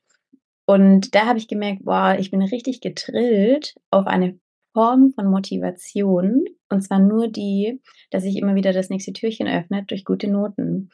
Und 0.65 1.15
da 1.15 1.25
habe 1.25 1.39
ich 1.39 1.47
gemerkt, 1.47 1.83
boah, 1.83 2.15
ich 2.19 2.31
bin 2.31 2.41
richtig 2.41 2.81
getrillt 2.81 3.75
auf 3.89 4.07
eine 4.07 4.39
Form 4.73 5.11
von 5.13 5.27
Motivation. 5.27 6.45
Und 6.69 6.81
zwar 6.81 6.99
nur 6.99 7.27
die, 7.27 7.81
dass 8.09 8.23
ich 8.23 8.37
immer 8.37 8.55
wieder 8.55 8.71
das 8.71 8.89
nächste 8.89 9.11
Türchen 9.11 9.47
öffnet 9.47 9.91
durch 9.91 10.05
gute 10.05 10.29
Noten. 10.29 10.89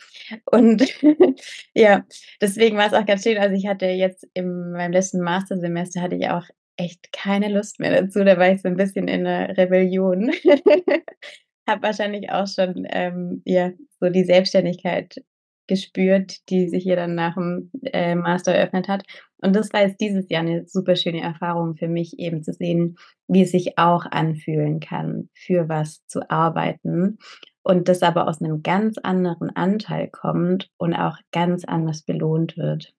Und 0.45 0.83
ja, 1.75 2.05
deswegen 2.41 2.77
war 2.77 2.87
es 2.87 2.93
auch 2.93 3.05
ganz 3.05 3.23
schön. 3.23 3.37
Also 3.37 3.55
ich 3.55 3.67
hatte 3.67 3.85
jetzt 3.85 4.27
in 4.33 4.71
meinem 4.71 4.93
letzten 4.93 5.21
Mastersemester 5.21 6.01
hatte 6.01 6.15
ich 6.15 6.29
auch 6.29 6.45
echt 6.77 7.11
keine 7.11 7.49
Lust 7.49 7.79
mehr 7.79 8.01
dazu. 8.01 8.23
Da 8.23 8.37
war 8.37 8.51
ich 8.51 8.61
so 8.61 8.67
ein 8.67 8.77
bisschen 8.77 9.07
in 9.07 9.27
einer 9.27 9.55
Rebellion 9.57 10.31
habe 11.67 11.83
wahrscheinlich 11.83 12.31
auch 12.31 12.47
schon 12.47 12.85
ähm, 12.89 13.41
ja, 13.45 13.71
so 13.99 14.09
die 14.09 14.23
Selbstständigkeit 14.23 15.21
gespürt, 15.67 16.49
die 16.49 16.69
sich 16.69 16.83
hier 16.83 16.95
dann 16.95 17.15
nach 17.15 17.35
dem 17.35 17.71
äh, 17.83 18.15
Master 18.15 18.53
eröffnet 18.53 18.87
hat. 18.87 19.03
Und 19.37 19.55
das 19.55 19.71
war 19.73 19.81
jetzt 19.81 19.99
dieses 20.01 20.29
Jahr 20.29 20.41
eine 20.41 20.65
super 20.65 20.95
schöne 20.95 21.21
Erfahrung 21.21 21.75
für 21.75 21.87
mich, 21.89 22.17
eben 22.19 22.41
zu 22.41 22.53
sehen, 22.53 22.97
wie 23.27 23.43
es 23.43 23.51
sich 23.51 23.77
auch 23.77 24.05
anfühlen 24.05 24.79
kann, 24.79 25.29
für 25.33 25.69
was 25.69 26.05
zu 26.07 26.29
arbeiten. 26.29 27.17
und 27.63 27.89
das 27.89 28.01
aber 28.01 28.29
aus 28.29 28.41
einem 28.41 28.63
ganz 28.63 28.97
anderen 28.97 29.53
Anteil 29.55 30.07
kommt 30.09 30.69
und 30.77 30.93
auch 30.93 31.17
ganz 31.33 31.65
anders 31.65 32.01
belohnt 32.03 32.55
wird. 32.55 32.93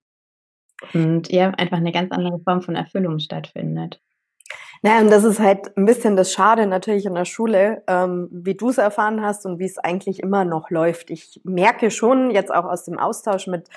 Und 0.92 1.32
ja, 1.32 1.50
einfach 1.50 1.78
eine 1.78 1.92
ganz 1.92 2.12
andere 2.12 2.38
Form 2.40 2.60
von 2.62 2.76
Erfüllung 2.76 3.18
stattfindet. 3.18 4.00
Naja, 4.82 5.00
und 5.00 5.11
das 5.11 5.25
ist 5.25 5.40
halt 5.40 5.76
ein 5.76 5.87
bisschen 5.87 6.16
das 6.16 6.32
Schade 6.32 6.66
natürlich 6.66 7.06
in 7.06 7.14
der 7.14 7.25
Schule, 7.25 7.82
ähm, 7.87 8.28
wie 8.30 8.54
du 8.54 8.68
es 8.70 8.78
erfahren 8.78 9.23
hast 9.23 9.44
und 9.44 9.58
wie 9.58 9.64
es 9.64 9.78
eigentlich 9.78 10.20
immer 10.20 10.44
noch 10.44 10.70
läuft. 10.70 11.11
Ich 11.11 11.40
merke 11.44 11.90
schon 11.90 12.30
jetzt 12.30 12.54
auch 12.54 12.64
aus 12.64 12.85
dem 12.85 12.99
Austausch 12.99 13.47
mit 13.47 13.68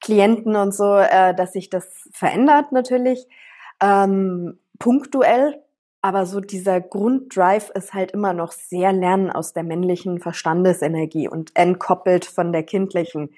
Klienten 0.00 0.56
und 0.56 0.74
so, 0.74 0.96
äh, 0.96 1.34
dass 1.34 1.52
sich 1.52 1.70
das 1.70 2.08
verändert 2.12 2.72
natürlich. 2.72 3.26
Ähm, 3.80 4.58
punktuell, 4.78 5.62
aber 6.00 6.26
so 6.26 6.40
dieser 6.40 6.80
Grunddrive 6.80 7.72
ist 7.74 7.92
halt 7.92 8.12
immer 8.12 8.32
noch 8.32 8.52
sehr 8.52 8.92
Lernen 8.92 9.30
aus 9.30 9.52
der 9.52 9.64
männlichen 9.64 10.20
Verstandesenergie 10.20 11.28
und 11.28 11.50
entkoppelt 11.54 12.24
von 12.24 12.52
der 12.52 12.62
kindlichen, 12.62 13.30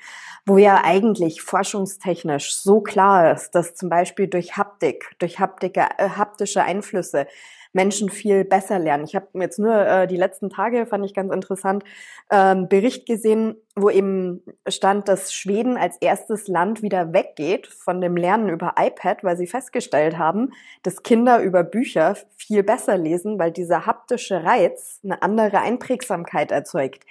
wo 0.45 0.59
ja 0.59 0.83
eigentlich 0.85 1.41
forschungstechnisch 1.43 2.55
so 2.55 2.81
klar 2.81 3.33
ist, 3.33 3.53
dass 3.53 3.75
zum 3.75 3.89
Beispiel 3.89 4.29
durch 4.29 4.59
Haptik, 4.59 5.15
durch 5.19 5.39
Haptik, 5.39 5.77
äh, 5.77 5.89
haptische 5.99 6.63
Einflüsse 6.63 7.27
Menschen 7.73 8.11
viel 8.11 8.45
besser 8.45 8.79
lernen. 8.79 9.05
Ich 9.05 9.15
habe 9.15 9.29
jetzt 9.35 9.59
nur 9.59 9.75
äh, 9.75 10.07
die 10.07 10.17
letzten 10.17 10.51
Tage, 10.51 10.87
fand 10.87 11.05
ich 11.05 11.15
ganz 11.15 11.33
interessant, 11.33 11.85
ähm, 12.31 12.69
Bericht 12.69 13.07
gesehen, 13.07 13.57
wo 13.77 13.91
eben 13.91 14.43
stand, 14.69 15.09
dass 15.09 15.33
Schweden 15.33 15.77
als 15.77 15.97
erstes 16.01 16.49
Land 16.49 16.83
wieder 16.83 17.13
weggeht 17.13 17.67
von 17.67 18.01
dem 18.01 18.17
Lernen 18.17 18.49
über 18.49 18.75
iPad, 18.79 19.23
weil 19.23 19.37
sie 19.37 19.47
festgestellt 19.47 20.19
haben, 20.19 20.53
dass 20.83 21.03
Kinder 21.03 21.41
über 21.41 21.63
Bücher 21.63 22.17
viel 22.37 22.63
besser 22.63 22.99
lesen, 22.99 23.39
weil 23.39 23.53
dieser 23.53 23.87
haptische 23.87 24.45
Reiz 24.45 25.01
eine 25.05 25.23
andere 25.23 25.61
Einprägsamkeit 25.61 26.51
erzeugt. 26.51 27.05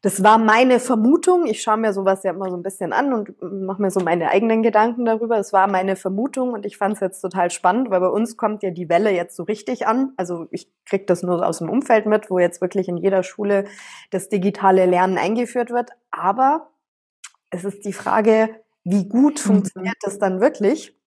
Das 0.00 0.22
war 0.22 0.38
meine 0.38 0.78
Vermutung. 0.78 1.46
Ich 1.46 1.62
schaue 1.62 1.76
mir 1.76 1.92
sowas 1.92 2.22
ja 2.22 2.30
immer 2.30 2.50
so 2.50 2.56
ein 2.56 2.62
bisschen 2.62 2.92
an 2.92 3.12
und 3.12 3.34
mache 3.40 3.82
mir 3.82 3.90
so 3.90 4.00
meine 4.00 4.30
eigenen 4.30 4.62
Gedanken 4.62 5.04
darüber. 5.04 5.38
Es 5.38 5.52
war 5.52 5.66
meine 5.66 5.96
Vermutung 5.96 6.52
und 6.52 6.64
ich 6.64 6.76
fand 6.76 6.94
es 6.94 7.00
jetzt 7.00 7.20
total 7.20 7.50
spannend, 7.50 7.90
weil 7.90 8.00
bei 8.00 8.08
uns 8.08 8.36
kommt 8.36 8.62
ja 8.62 8.70
die 8.70 8.88
Welle 8.88 9.10
jetzt 9.10 9.34
so 9.34 9.42
richtig 9.42 9.86
an. 9.86 10.12
Also 10.16 10.46
ich 10.50 10.70
kriege 10.84 11.04
das 11.04 11.22
nur 11.22 11.46
aus 11.46 11.58
dem 11.58 11.68
Umfeld 11.68 12.06
mit, 12.06 12.30
wo 12.30 12.38
jetzt 12.38 12.60
wirklich 12.60 12.88
in 12.88 12.96
jeder 12.96 13.22
Schule 13.22 13.64
das 14.10 14.28
digitale 14.28 14.86
Lernen 14.86 15.18
eingeführt 15.18 15.70
wird. 15.70 15.90
Aber 16.10 16.68
es 17.50 17.64
ist 17.64 17.84
die 17.84 17.92
Frage, 17.92 18.50
wie 18.84 19.08
gut 19.08 19.34
mhm. 19.44 19.48
funktioniert 19.48 19.96
das 20.02 20.18
dann 20.18 20.40
wirklich? 20.40 20.97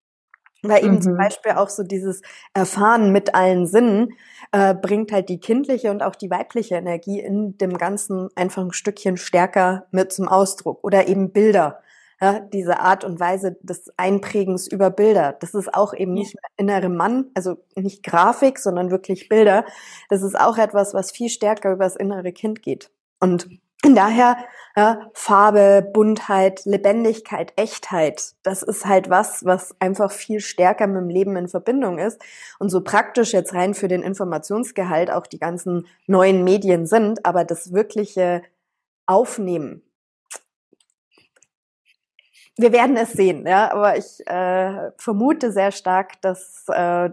Weil 0.62 0.84
eben 0.84 0.96
mhm. 0.96 1.02
zum 1.02 1.16
Beispiel 1.16 1.52
auch 1.52 1.68
so 1.68 1.82
dieses 1.82 2.22
Erfahren 2.54 3.10
mit 3.10 3.34
allen 3.34 3.66
Sinnen 3.66 4.14
äh, 4.52 4.74
bringt 4.74 5.10
halt 5.10 5.28
die 5.28 5.40
kindliche 5.40 5.90
und 5.90 6.02
auch 6.02 6.14
die 6.14 6.30
weibliche 6.30 6.76
Energie 6.76 7.20
in 7.20 7.58
dem 7.58 7.76
Ganzen 7.76 8.28
einfach 8.36 8.62
ein 8.62 8.72
Stückchen 8.72 9.16
stärker 9.16 9.86
mit 9.90 10.12
zum 10.12 10.28
Ausdruck. 10.28 10.84
Oder 10.84 11.08
eben 11.08 11.32
Bilder. 11.32 11.80
Ja, 12.20 12.38
diese 12.38 12.78
Art 12.78 13.02
und 13.02 13.18
Weise 13.18 13.56
des 13.62 13.92
Einprägens 13.96 14.68
über 14.68 14.90
Bilder. 14.90 15.36
Das 15.40 15.54
ist 15.54 15.74
auch 15.74 15.92
eben 15.92 16.12
nicht 16.12 16.36
innere 16.56 16.88
Mann, 16.88 17.32
also 17.34 17.56
nicht 17.74 18.04
Grafik, 18.04 18.60
sondern 18.60 18.92
wirklich 18.92 19.28
Bilder. 19.28 19.64
Das 20.08 20.22
ist 20.22 20.38
auch 20.38 20.56
etwas, 20.56 20.94
was 20.94 21.10
viel 21.10 21.30
stärker 21.30 21.72
über 21.72 21.82
das 21.82 21.96
innere 21.96 22.30
Kind 22.30 22.62
geht. 22.62 22.92
Und 23.18 23.48
daher 23.94 24.36
ja, 24.76 25.10
Farbe, 25.12 25.86
Buntheit, 25.92 26.64
Lebendigkeit, 26.64 27.52
Echtheit, 27.56 28.32
das 28.42 28.62
ist 28.62 28.86
halt 28.86 29.10
was, 29.10 29.44
was 29.44 29.74
einfach 29.80 30.10
viel 30.10 30.40
stärker 30.40 30.86
mit 30.86 31.02
dem 31.02 31.08
Leben 31.08 31.36
in 31.36 31.48
Verbindung 31.48 31.98
ist. 31.98 32.22
Und 32.58 32.70
so 32.70 32.82
praktisch 32.82 33.32
jetzt 33.32 33.54
rein 33.54 33.74
für 33.74 33.88
den 33.88 34.02
Informationsgehalt 34.02 35.10
auch 35.10 35.26
die 35.26 35.38
ganzen 35.38 35.86
neuen 36.06 36.44
Medien 36.44 36.86
sind, 36.86 37.26
aber 37.26 37.44
das 37.44 37.72
wirkliche 37.72 38.42
Aufnehmen. 39.06 39.82
Wir 42.56 42.72
werden 42.72 42.96
es 42.96 43.12
sehen, 43.12 43.46
ja, 43.46 43.72
aber 43.72 43.96
ich 43.96 44.26
äh, 44.26 44.90
vermute 44.96 45.52
sehr 45.52 45.72
stark, 45.72 46.20
dass 46.20 46.64
äh, 46.68 47.10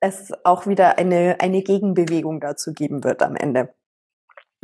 es 0.00 0.32
auch 0.44 0.66
wieder 0.66 0.98
eine, 0.98 1.36
eine 1.40 1.62
Gegenbewegung 1.62 2.40
dazu 2.40 2.72
geben 2.72 3.02
wird 3.02 3.22
am 3.22 3.34
Ende. 3.34 3.74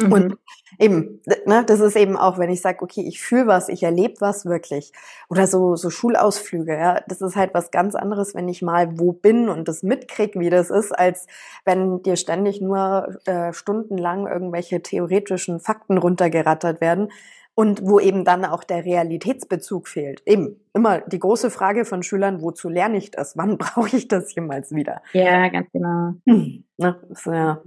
Mhm. 0.03 0.13
Und 0.13 0.39
eben, 0.79 1.21
ne, 1.47 1.65
das 1.67 1.81
ist 1.81 1.97
eben 1.97 2.17
auch, 2.17 2.39
wenn 2.39 2.51
ich 2.51 2.61
sage, 2.61 2.83
okay, 2.83 3.03
ich 3.03 3.21
fühle 3.21 3.47
was, 3.47 3.69
ich 3.69 3.83
erlebe 3.83 4.15
was 4.21 4.45
wirklich. 4.47 4.93
Oder 5.29 5.47
so, 5.47 5.77
so 5.77 5.91
Schulausflüge, 5.91 6.75
ja, 6.75 7.01
das 7.09 7.21
ist 7.21 7.37
halt 7.37 7.55
was 7.55 7.71
ganz 7.71 7.95
anderes, 7.95 8.35
wenn 8.35 8.49
ich 8.49 8.63
mal 8.63 8.99
wo 8.99 9.13
bin 9.13 9.49
und 9.49 9.69
das 9.69 9.83
mitkrieg, 9.83 10.39
wie 10.39 10.51
das 10.51 10.71
ist, 10.71 10.93
als 10.93 11.27
wenn 11.65 12.03
dir 12.03 12.17
ständig 12.17 12.61
nur 12.61 13.17
äh, 13.27 13.53
stundenlang 13.53 14.27
irgendwelche 14.27 14.83
theoretischen 14.83 15.61
Fakten 15.61 15.99
runtergerattert 15.99 16.81
werden 16.81 17.11
und 17.55 17.83
wo 17.83 18.01
eben 18.01 18.25
dann 18.25 18.45
auch 18.45 18.65
der 18.65 18.85
Realitätsbezug 18.85 19.89
fehlt. 19.89 20.23
Eben 20.27 20.61
immer 20.73 21.01
die 21.03 21.19
große 21.19 21.51
Frage 21.51 21.85
von 21.85 22.03
Schülern, 22.03 22.41
wozu 22.41 22.69
lerne 22.69 22.97
ich 22.97 23.11
das? 23.11 23.37
Wann 23.37 23.59
brauche 23.59 23.97
ich 23.97 24.09
das 24.09 24.35
jemals 24.35 24.75
wieder? 24.75 25.03
Ja, 25.13 25.49
ganz 25.49 25.71
genau. 25.73 26.15
Hm, 26.27 26.65
ne, 26.79 27.01
ist 27.11 27.27
ja 27.27 27.63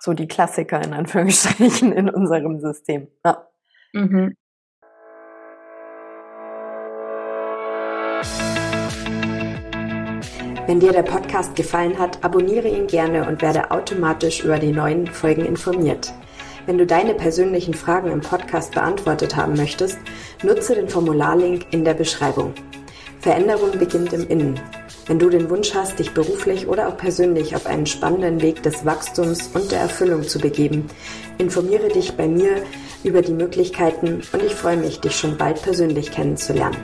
so 0.00 0.12
die 0.12 0.28
Klassiker 0.28 0.82
in 0.82 0.92
Anführungsstrichen 0.92 1.92
in 1.92 2.10
unserem 2.10 2.60
System. 2.60 3.08
Ja. 3.24 3.46
Mhm. 3.92 4.36
Wenn 10.66 10.80
dir 10.80 10.90
der 10.90 11.04
Podcast 11.04 11.54
gefallen 11.54 11.96
hat, 11.96 12.24
abonniere 12.24 12.66
ihn 12.66 12.88
gerne 12.88 13.28
und 13.28 13.40
werde 13.40 13.70
automatisch 13.70 14.42
über 14.42 14.58
die 14.58 14.72
neuen 14.72 15.06
Folgen 15.06 15.44
informiert. 15.44 16.12
Wenn 16.66 16.76
du 16.76 16.84
deine 16.84 17.14
persönlichen 17.14 17.72
Fragen 17.72 18.10
im 18.10 18.20
Podcast 18.20 18.74
beantwortet 18.74 19.36
haben 19.36 19.54
möchtest, 19.54 19.98
nutze 20.42 20.74
den 20.74 20.88
Formularlink 20.88 21.66
in 21.70 21.84
der 21.84 21.94
Beschreibung. 21.94 22.52
Veränderung 23.20 23.78
beginnt 23.78 24.12
im 24.12 24.28
Innen. 24.28 24.60
Wenn 25.06 25.20
du 25.20 25.30
den 25.30 25.48
Wunsch 25.50 25.72
hast, 25.74 26.00
dich 26.00 26.14
beruflich 26.14 26.66
oder 26.66 26.88
auch 26.88 26.96
persönlich 26.96 27.54
auf 27.54 27.66
einen 27.66 27.86
spannenden 27.86 28.42
Weg 28.42 28.64
des 28.64 28.84
Wachstums 28.84 29.50
und 29.54 29.70
der 29.70 29.78
Erfüllung 29.80 30.24
zu 30.24 30.40
begeben, 30.40 30.88
informiere 31.38 31.86
dich 31.88 32.16
bei 32.16 32.26
mir 32.26 32.64
über 33.04 33.22
die 33.22 33.32
Möglichkeiten 33.32 34.22
und 34.32 34.42
ich 34.42 34.54
freue 34.54 34.76
mich, 34.76 35.00
dich 35.00 35.16
schon 35.16 35.36
bald 35.36 35.62
persönlich 35.62 36.10
kennenzulernen. 36.10 36.76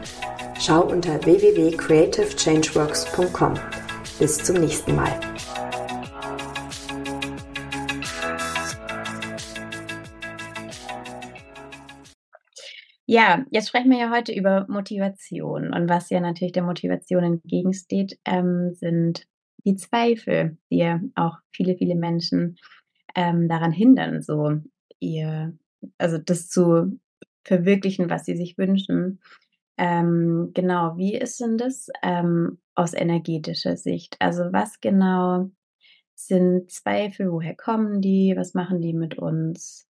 Schau 0.61 0.83
unter 0.83 1.25
www.creativechangeworks.com. 1.25 3.55
Bis 4.21 4.38
zum 4.38 4.57
nächsten 4.57 4.95
Mal. 4.95 5.19
Ja, 13.12 13.45
jetzt 13.50 13.69
sprechen 13.69 13.90
wir 13.90 13.99
ja 13.99 14.11
heute 14.11 14.33
über 14.33 14.64
Motivation. 14.71 15.75
Und 15.75 15.87
was 15.90 16.09
ja 16.09 16.19
natürlich 16.19 16.52
der 16.52 16.62
Motivation 16.62 17.23
entgegensteht, 17.23 18.19
ähm, 18.25 18.73
sind 18.73 19.26
die 19.66 19.76
Zweifel, 19.76 20.57
die 20.71 20.78
ja 20.78 20.99
auch 21.14 21.37
viele, 21.50 21.76
viele 21.76 21.95
Menschen 21.95 22.57
ähm, 23.14 23.50
daran 23.50 23.71
hindern, 23.71 24.23
so 24.23 24.52
ihr, 24.99 25.54
also 25.99 26.16
das 26.16 26.49
zu 26.49 26.99
verwirklichen, 27.45 28.09
was 28.09 28.25
sie 28.25 28.35
sich 28.35 28.57
wünschen. 28.57 29.21
Ähm, 29.76 30.52
genau, 30.54 30.97
wie 30.97 31.14
ist 31.14 31.38
denn 31.38 31.59
das 31.59 31.88
ähm, 32.02 32.61
aus 32.75 32.95
energetischer 32.95 33.76
Sicht? 33.76 34.16
Also 34.21 34.45
was 34.54 34.81
genau 34.81 35.50
sind 36.14 36.71
Zweifel? 36.71 37.31
Woher 37.31 37.57
kommen 37.57 38.00
die? 38.00 38.33
Was 38.38 38.54
machen 38.54 38.81
die 38.81 38.95
mit 38.95 39.19
uns? 39.19 39.87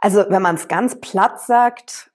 Also 0.00 0.24
wenn 0.28 0.42
man 0.42 0.56
es 0.56 0.68
ganz 0.68 1.00
platt 1.00 1.40
sagt, 1.40 2.10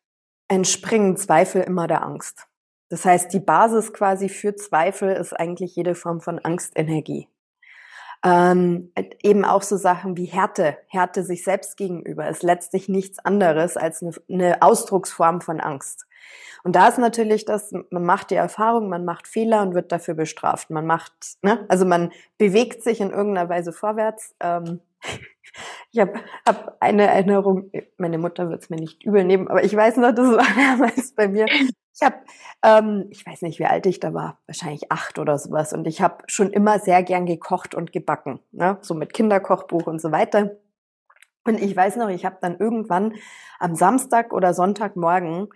entspringen 0.47 1.17
Zweifel 1.17 1.61
immer 1.61 1.87
der 1.87 2.03
Angst. 2.03 2.47
Das 2.89 3.05
heißt, 3.05 3.33
die 3.33 3.39
Basis 3.39 3.93
quasi 3.93 4.29
für 4.29 4.55
Zweifel 4.55 5.09
ist 5.09 5.33
eigentlich 5.33 5.75
jede 5.75 5.95
Form 5.95 6.21
von 6.21 6.39
Angstenergie. 6.39 7.27
Ähm, 8.23 8.91
eben 9.21 9.45
auch 9.45 9.61
so 9.61 9.77
Sachen 9.77 10.17
wie 10.17 10.25
Härte, 10.25 10.77
Härte 10.87 11.23
sich 11.23 11.43
selbst 11.43 11.77
gegenüber 11.77 12.27
ist 12.27 12.41
letztlich 12.41 12.89
nichts 12.89 13.19
anderes 13.19 13.77
als 13.77 14.01
eine, 14.01 14.13
eine 14.29 14.61
Ausdrucksform 14.63 15.41
von 15.41 15.59
Angst. 15.59 16.07
Und 16.63 16.75
da 16.75 16.87
ist 16.87 16.97
natürlich 16.97 17.45
das, 17.45 17.71
man 17.91 18.03
macht 18.03 18.31
die 18.31 18.35
Erfahrung, 18.35 18.89
man 18.89 19.05
macht 19.05 19.27
Fehler 19.27 19.61
und 19.61 19.75
wird 19.75 19.91
dafür 19.91 20.15
bestraft. 20.15 20.71
Man 20.71 20.87
macht, 20.87 21.13
ne, 21.43 21.65
also 21.69 21.85
man 21.85 22.11
bewegt 22.39 22.81
sich 22.81 22.99
in 22.99 23.11
irgendeiner 23.11 23.49
Weise 23.49 23.71
vorwärts. 23.71 24.33
Ähm, 24.39 24.81
ich 25.95 26.01
habe 26.01 26.13
hab 26.45 26.75
eine 26.81 27.07
Erinnerung, 27.07 27.71
meine 27.97 28.17
Mutter 28.17 28.49
wird 28.49 28.61
es 28.61 28.69
mir 28.69 28.75
nicht 28.75 29.05
übel 29.05 29.23
nehmen, 29.23 29.47
aber 29.47 29.63
ich 29.63 29.73
weiß 29.73 29.95
noch, 29.97 30.13
das 30.13 30.27
war 30.31 30.45
damals 30.77 31.13
bei 31.13 31.29
mir. 31.29 31.45
Ich 31.47 32.01
habe, 32.03 32.17
ähm, 32.63 33.07
ich 33.11 33.25
weiß 33.25 33.43
nicht, 33.43 33.59
wie 33.59 33.65
alt 33.65 33.85
ich 33.85 34.01
da 34.01 34.13
war, 34.13 34.41
wahrscheinlich 34.45 34.91
acht 34.91 35.19
oder 35.19 35.39
sowas. 35.39 35.71
Und 35.71 35.87
ich 35.87 36.01
habe 36.01 36.17
schon 36.27 36.51
immer 36.51 36.79
sehr 36.79 37.01
gern 37.01 37.25
gekocht 37.25 37.75
und 37.75 37.93
gebacken, 37.93 38.41
ne? 38.51 38.77
so 38.81 38.93
mit 38.93 39.13
Kinderkochbuch 39.13 39.87
und 39.87 40.01
so 40.01 40.11
weiter. 40.11 40.57
Und 41.45 41.61
ich 41.61 41.73
weiß 41.73 41.95
noch, 41.95 42.09
ich 42.09 42.25
habe 42.25 42.39
dann 42.41 42.57
irgendwann 42.57 43.13
am 43.59 43.75
Samstag 43.75 44.33
oder 44.33 44.53
Sonntagmorgen 44.53 45.47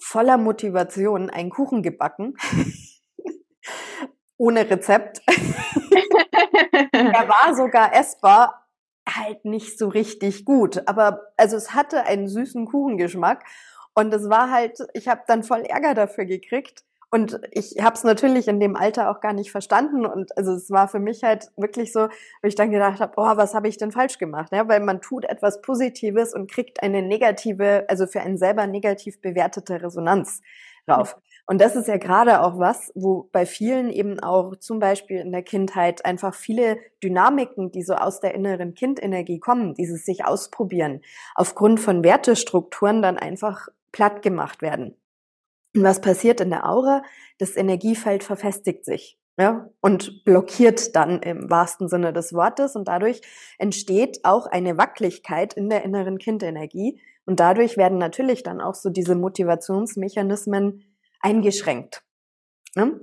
voller 0.00 0.36
Motivation 0.36 1.30
einen 1.30 1.50
Kuchen 1.50 1.82
gebacken. 1.82 2.36
Ohne 4.36 4.70
Rezept. 4.70 5.22
er 6.92 7.28
war 7.28 7.56
sogar 7.56 7.92
essbar, 7.92 8.63
halt 9.08 9.44
nicht 9.44 9.78
so 9.78 9.88
richtig 9.88 10.44
gut. 10.44 10.86
Aber 10.86 11.32
also 11.36 11.56
es 11.56 11.74
hatte 11.74 12.04
einen 12.04 12.28
süßen 12.28 12.66
Kuchengeschmack 12.66 13.44
und 13.94 14.12
es 14.12 14.28
war 14.28 14.50
halt, 14.50 14.78
ich 14.92 15.08
habe 15.08 15.22
dann 15.26 15.42
voll 15.42 15.62
Ärger 15.62 15.94
dafür 15.94 16.24
gekriegt. 16.24 16.84
Und 17.10 17.38
ich 17.52 17.76
habe 17.80 17.94
es 17.94 18.02
natürlich 18.02 18.48
in 18.48 18.58
dem 18.58 18.74
Alter 18.74 19.08
auch 19.08 19.20
gar 19.20 19.32
nicht 19.32 19.52
verstanden. 19.52 20.04
Und 20.04 20.36
also 20.36 20.52
es 20.52 20.68
war 20.72 20.88
für 20.88 20.98
mich 20.98 21.22
halt 21.22 21.48
wirklich 21.56 21.92
so, 21.92 22.08
wo 22.08 22.48
ich 22.48 22.56
dann 22.56 22.72
gedacht 22.72 22.98
habe, 22.98 23.12
oh, 23.16 23.36
was 23.36 23.54
habe 23.54 23.68
ich 23.68 23.76
denn 23.76 23.92
falsch 23.92 24.18
gemacht? 24.18 24.50
Ja, 24.50 24.66
weil 24.66 24.80
man 24.80 25.00
tut 25.00 25.24
etwas 25.24 25.60
Positives 25.60 26.34
und 26.34 26.50
kriegt 26.50 26.82
eine 26.82 27.02
negative, 27.02 27.84
also 27.88 28.08
für 28.08 28.20
einen 28.20 28.36
selber 28.36 28.66
negativ 28.66 29.20
bewertete 29.20 29.80
Resonanz 29.80 30.42
drauf. 30.88 31.16
Und 31.46 31.60
das 31.60 31.76
ist 31.76 31.88
ja 31.88 31.98
gerade 31.98 32.40
auch 32.40 32.58
was, 32.58 32.90
wo 32.94 33.28
bei 33.30 33.44
vielen 33.44 33.90
eben 33.90 34.18
auch 34.20 34.56
zum 34.56 34.78
Beispiel 34.78 35.18
in 35.18 35.30
der 35.30 35.42
Kindheit 35.42 36.04
einfach 36.04 36.34
viele 36.34 36.78
Dynamiken, 37.02 37.70
die 37.70 37.82
so 37.82 37.94
aus 37.94 38.20
der 38.20 38.34
inneren 38.34 38.74
Kindenergie 38.74 39.40
kommen, 39.40 39.74
dieses 39.74 40.06
sich 40.06 40.24
ausprobieren, 40.24 41.02
aufgrund 41.34 41.80
von 41.80 42.02
Wertestrukturen 42.02 43.02
dann 43.02 43.18
einfach 43.18 43.68
platt 43.92 44.22
gemacht 44.22 44.62
werden. 44.62 44.96
Und 45.76 45.82
was 45.82 46.00
passiert 46.00 46.40
in 46.40 46.50
der 46.50 46.68
Aura? 46.68 47.02
Das 47.38 47.56
Energiefeld 47.56 48.24
verfestigt 48.24 48.84
sich. 48.84 49.18
Ja, 49.36 49.68
und 49.80 50.24
blockiert 50.24 50.94
dann 50.94 51.20
im 51.20 51.50
wahrsten 51.50 51.88
Sinne 51.88 52.12
des 52.12 52.32
Wortes 52.32 52.76
und 52.76 52.86
dadurch 52.86 53.20
entsteht 53.58 54.20
auch 54.22 54.46
eine 54.46 54.78
Wackeligkeit 54.78 55.54
in 55.54 55.68
der 55.68 55.82
inneren 55.82 56.18
Kindenergie 56.18 57.00
und 57.26 57.40
dadurch 57.40 57.76
werden 57.76 57.98
natürlich 57.98 58.44
dann 58.44 58.60
auch 58.60 58.76
so 58.76 58.90
diese 58.90 59.16
Motivationsmechanismen 59.16 60.84
eingeschränkt. 61.24 62.02
Ne? 62.76 63.00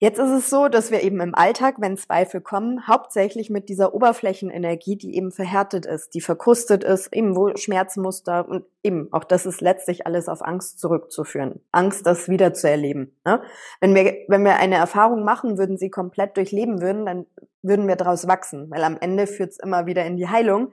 Jetzt 0.00 0.20
ist 0.20 0.30
es 0.30 0.48
so, 0.48 0.68
dass 0.68 0.92
wir 0.92 1.02
eben 1.02 1.20
im 1.20 1.34
Alltag, 1.34 1.76
wenn 1.80 1.96
Zweifel 1.96 2.40
kommen, 2.40 2.86
hauptsächlich 2.86 3.50
mit 3.50 3.68
dieser 3.68 3.94
Oberflächenenergie, 3.94 4.96
die 4.96 5.16
eben 5.16 5.32
verhärtet 5.32 5.86
ist, 5.86 6.14
die 6.14 6.20
verkrustet 6.20 6.84
ist, 6.84 7.12
eben 7.12 7.34
wo 7.34 7.56
Schmerzmuster 7.56 8.48
und 8.48 8.64
eben 8.84 9.08
auch 9.12 9.24
das 9.24 9.44
ist 9.44 9.60
letztlich 9.60 10.06
alles 10.06 10.28
auf 10.28 10.40
Angst 10.40 10.78
zurückzuführen. 10.78 11.60
Angst, 11.72 12.06
das 12.06 12.28
wiederzuerleben. 12.28 13.18
Ne? 13.24 13.42
Wenn 13.80 13.96
wir, 13.96 14.14
wenn 14.28 14.44
wir 14.44 14.56
eine 14.58 14.76
Erfahrung 14.76 15.24
machen 15.24 15.58
würden, 15.58 15.78
sie 15.78 15.90
komplett 15.90 16.36
durchleben 16.36 16.80
würden, 16.80 17.04
dann 17.04 17.26
würden 17.62 17.88
wir 17.88 17.96
daraus 17.96 18.28
wachsen, 18.28 18.70
weil 18.70 18.84
am 18.84 18.98
Ende 19.00 19.26
führt 19.26 19.50
es 19.50 19.58
immer 19.58 19.86
wieder 19.86 20.06
in 20.06 20.16
die 20.16 20.28
Heilung. 20.28 20.72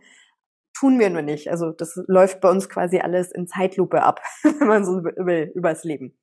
Tun 0.78 1.00
wir 1.00 1.10
nur 1.10 1.24
nicht. 1.24 1.50
Also 1.50 1.72
das 1.72 2.00
läuft 2.06 2.42
bei 2.42 2.50
uns 2.52 2.70
quasi 2.70 3.00
alles 3.00 3.32
in 3.32 3.48
Zeitlupe 3.48 4.04
ab, 4.04 4.22
wenn 4.44 4.68
man 4.68 4.86
so 4.86 5.04
will, 5.04 5.52
übers 5.56 5.84
Leben. 5.84 6.16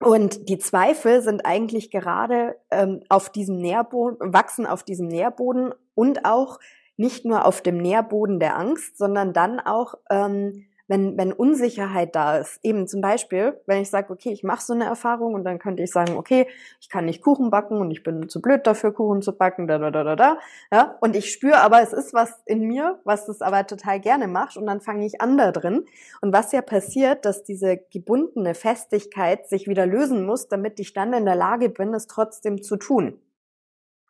Und 0.00 0.48
die 0.48 0.58
Zweifel 0.58 1.22
sind 1.22 1.44
eigentlich 1.44 1.90
gerade 1.90 2.56
ähm, 2.70 3.02
auf 3.08 3.30
diesem 3.30 3.56
Nährboden, 3.56 4.32
wachsen 4.32 4.66
auf 4.66 4.84
diesem 4.84 5.08
Nährboden 5.08 5.74
und 5.94 6.24
auch 6.24 6.60
nicht 6.96 7.24
nur 7.24 7.44
auf 7.44 7.62
dem 7.62 7.78
Nährboden 7.78 8.38
der 8.38 8.56
Angst, 8.56 8.96
sondern 8.96 9.32
dann 9.32 9.60
auch 9.60 9.94
ähm, 10.10 10.66
wenn, 10.88 11.18
wenn 11.18 11.32
Unsicherheit 11.32 12.16
da 12.16 12.38
ist, 12.38 12.58
eben 12.62 12.88
zum 12.88 13.02
Beispiel, 13.02 13.60
wenn 13.66 13.82
ich 13.82 13.90
sage, 13.90 14.10
okay, 14.10 14.32
ich 14.32 14.42
mache 14.42 14.64
so 14.64 14.72
eine 14.72 14.86
Erfahrung 14.86 15.34
und 15.34 15.44
dann 15.44 15.58
könnte 15.58 15.82
ich 15.82 15.90
sagen, 15.90 16.16
okay, 16.16 16.48
ich 16.80 16.88
kann 16.88 17.04
nicht 17.04 17.22
Kuchen 17.22 17.50
backen 17.50 17.78
und 17.78 17.90
ich 17.90 18.02
bin 18.02 18.28
zu 18.28 18.40
blöd 18.40 18.66
dafür, 18.66 18.92
Kuchen 18.92 19.20
zu 19.20 19.36
backen, 19.36 19.68
da, 19.68 19.78
da, 19.78 19.90
da, 19.90 20.02
da, 20.02 20.16
da, 20.16 20.38
ja, 20.72 20.96
und 21.00 21.14
ich 21.14 21.30
spüre 21.30 21.58
aber, 21.58 21.82
es 21.82 21.92
ist 21.92 22.14
was 22.14 22.42
in 22.46 22.66
mir, 22.66 22.98
was 23.04 23.26
das 23.26 23.42
aber 23.42 23.66
total 23.66 24.00
gerne 24.00 24.26
macht 24.28 24.56
und 24.56 24.66
dann 24.66 24.80
fange 24.80 25.04
ich 25.04 25.20
an 25.20 25.36
da 25.36 25.52
drin. 25.52 25.84
Und 26.22 26.32
was 26.32 26.52
ja 26.52 26.62
passiert, 26.62 27.26
dass 27.26 27.44
diese 27.44 27.76
gebundene 27.92 28.54
Festigkeit 28.54 29.46
sich 29.46 29.68
wieder 29.68 29.86
lösen 29.86 30.24
muss, 30.24 30.48
damit 30.48 30.80
ich 30.80 30.94
dann 30.94 31.12
in 31.12 31.26
der 31.26 31.36
Lage 31.36 31.68
bin, 31.68 31.92
es 31.92 32.06
trotzdem 32.06 32.62
zu 32.62 32.76
tun. 32.76 33.20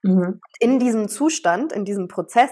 Mhm. 0.03 0.41
In 0.61 0.79
diesem 0.79 1.09
Zustand, 1.09 1.73
in 1.73 1.85
diesem 1.85 2.07
Prozess 2.07 2.51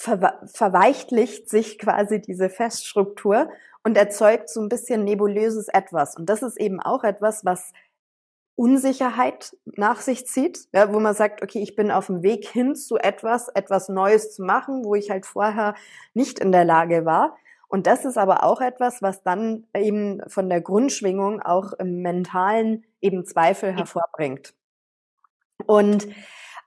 ver 0.00 0.40
verweichtlicht 0.46 1.50
sich 1.50 1.78
quasi 1.78 2.22
diese 2.22 2.48
Feststruktur 2.48 3.50
und 3.84 3.98
erzeugt 3.98 4.48
so 4.48 4.60
ein 4.62 4.70
bisschen 4.70 5.04
nebulöses 5.04 5.68
Etwas. 5.68 6.16
Und 6.16 6.30
das 6.30 6.42
ist 6.42 6.58
eben 6.58 6.80
auch 6.80 7.04
etwas, 7.04 7.44
was 7.44 7.72
Unsicherheit 8.56 9.54
nach 9.64 10.00
sich 10.00 10.26
zieht, 10.26 10.68
ja, 10.72 10.92
wo 10.92 11.00
man 11.00 11.14
sagt, 11.14 11.42
okay, 11.42 11.62
ich 11.62 11.76
bin 11.76 11.90
auf 11.90 12.06
dem 12.06 12.22
Weg 12.22 12.46
hin 12.46 12.74
zu 12.74 12.96
etwas, 12.96 13.48
etwas 13.48 13.88
Neues 13.90 14.34
zu 14.34 14.42
machen, 14.42 14.84
wo 14.84 14.94
ich 14.94 15.10
halt 15.10 15.26
vorher 15.26 15.74
nicht 16.14 16.38
in 16.38 16.50
der 16.50 16.64
Lage 16.64 17.04
war. 17.04 17.36
Und 17.68 17.86
das 17.86 18.04
ist 18.06 18.16
aber 18.16 18.42
auch 18.42 18.62
etwas, 18.62 19.02
was 19.02 19.22
dann 19.22 19.66
eben 19.74 20.22
von 20.28 20.48
der 20.48 20.62
Grundschwingung 20.62 21.42
auch 21.42 21.74
im 21.74 22.00
mentalen 22.00 22.84
eben 23.02 23.26
Zweifel 23.26 23.76
hervorbringt. 23.76 24.54
Und 25.66 26.08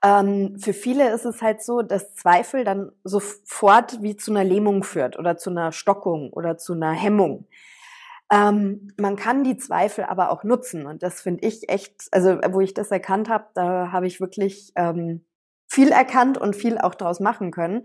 ähm, 0.04 0.58
für 0.58 0.74
viele 0.74 1.10
ist 1.14 1.24
es 1.24 1.40
halt 1.40 1.62
so, 1.62 1.80
dass 1.80 2.14
Zweifel 2.14 2.62
dann 2.64 2.92
sofort 3.04 4.02
wie 4.02 4.16
zu 4.16 4.32
einer 4.32 4.44
Lähmung 4.44 4.84
führt 4.84 5.18
oder 5.18 5.38
zu 5.38 5.48
einer 5.48 5.72
Stockung 5.72 6.30
oder 6.30 6.58
zu 6.58 6.74
einer 6.74 6.92
Hemmung. 6.92 7.48
Ähm, 8.30 8.92
man 8.98 9.16
kann 9.16 9.44
die 9.44 9.56
Zweifel 9.56 10.04
aber 10.04 10.30
auch 10.30 10.44
nutzen 10.44 10.86
und 10.86 11.02
das 11.02 11.22
finde 11.22 11.46
ich 11.46 11.70
echt, 11.70 12.08
also 12.12 12.38
wo 12.50 12.60
ich 12.60 12.74
das 12.74 12.90
erkannt 12.90 13.30
habe, 13.30 13.46
da 13.54 13.92
habe 13.92 14.06
ich 14.06 14.20
wirklich 14.20 14.72
ähm, 14.76 15.24
viel 15.68 15.90
erkannt 15.90 16.36
und 16.36 16.54
viel 16.54 16.78
auch 16.78 16.94
daraus 16.94 17.20
machen 17.20 17.50
können, 17.50 17.84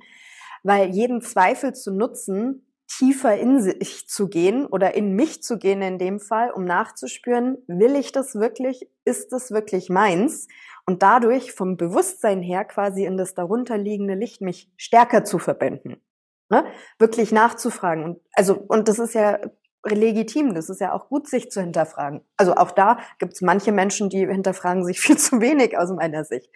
weil 0.64 0.90
jeden 0.90 1.22
Zweifel 1.22 1.74
zu 1.74 1.94
nutzen 1.94 2.66
tiefer 2.90 3.38
in 3.38 3.62
sich 3.62 4.08
zu 4.08 4.28
gehen 4.28 4.66
oder 4.66 4.96
in 4.96 5.14
mich 5.14 5.44
zu 5.44 5.58
gehen 5.58 5.82
in 5.82 6.00
dem 6.00 6.20
Fall, 6.20 6.52
um 6.52 6.66
nachzuspüren, 6.66 7.58
will 7.68 7.96
ich 7.96 8.12
das 8.12 8.36
wirklich, 8.36 8.90
ist 9.06 9.32
das 9.32 9.52
wirklich 9.52 9.90
meins? 9.90 10.48
Und 10.90 11.04
dadurch 11.04 11.52
vom 11.52 11.78
Bewusstsein 11.78 12.42
her 12.42 12.66
quasi 12.66 13.06
in 13.06 13.16
das 13.16 13.36
darunterliegende 13.36 14.16
Licht 14.16 14.42
mich 14.42 14.72
stärker 14.76 15.24
zu 15.24 15.38
verbinden. 15.38 16.02
Ne? 16.50 16.66
Wirklich 16.98 17.32
nachzufragen. 17.32 18.04
Und, 18.04 18.22
also, 18.34 18.56
und 18.56 18.88
das 18.88 18.98
ist 18.98 19.14
ja 19.14 19.38
legitim, 19.86 20.56
das 20.56 20.68
ist 20.68 20.82
ja 20.82 20.92
auch 20.94 21.08
gut, 21.08 21.28
sich 21.28 21.52
zu 21.52 21.62
hinterfragen. 21.62 22.22
Also 22.38 22.56
auch 22.56 22.72
da 22.72 22.98
gibt 23.20 23.34
es 23.34 23.42
manche 23.42 23.72
Menschen, 23.72 24.10
die 24.10 24.26
hinterfragen 24.26 24.84
sich 24.84 25.00
viel 25.00 25.16
zu 25.16 25.40
wenig 25.42 25.78
aus 25.78 25.92
meiner 25.92 26.24
Sicht. 26.24 26.50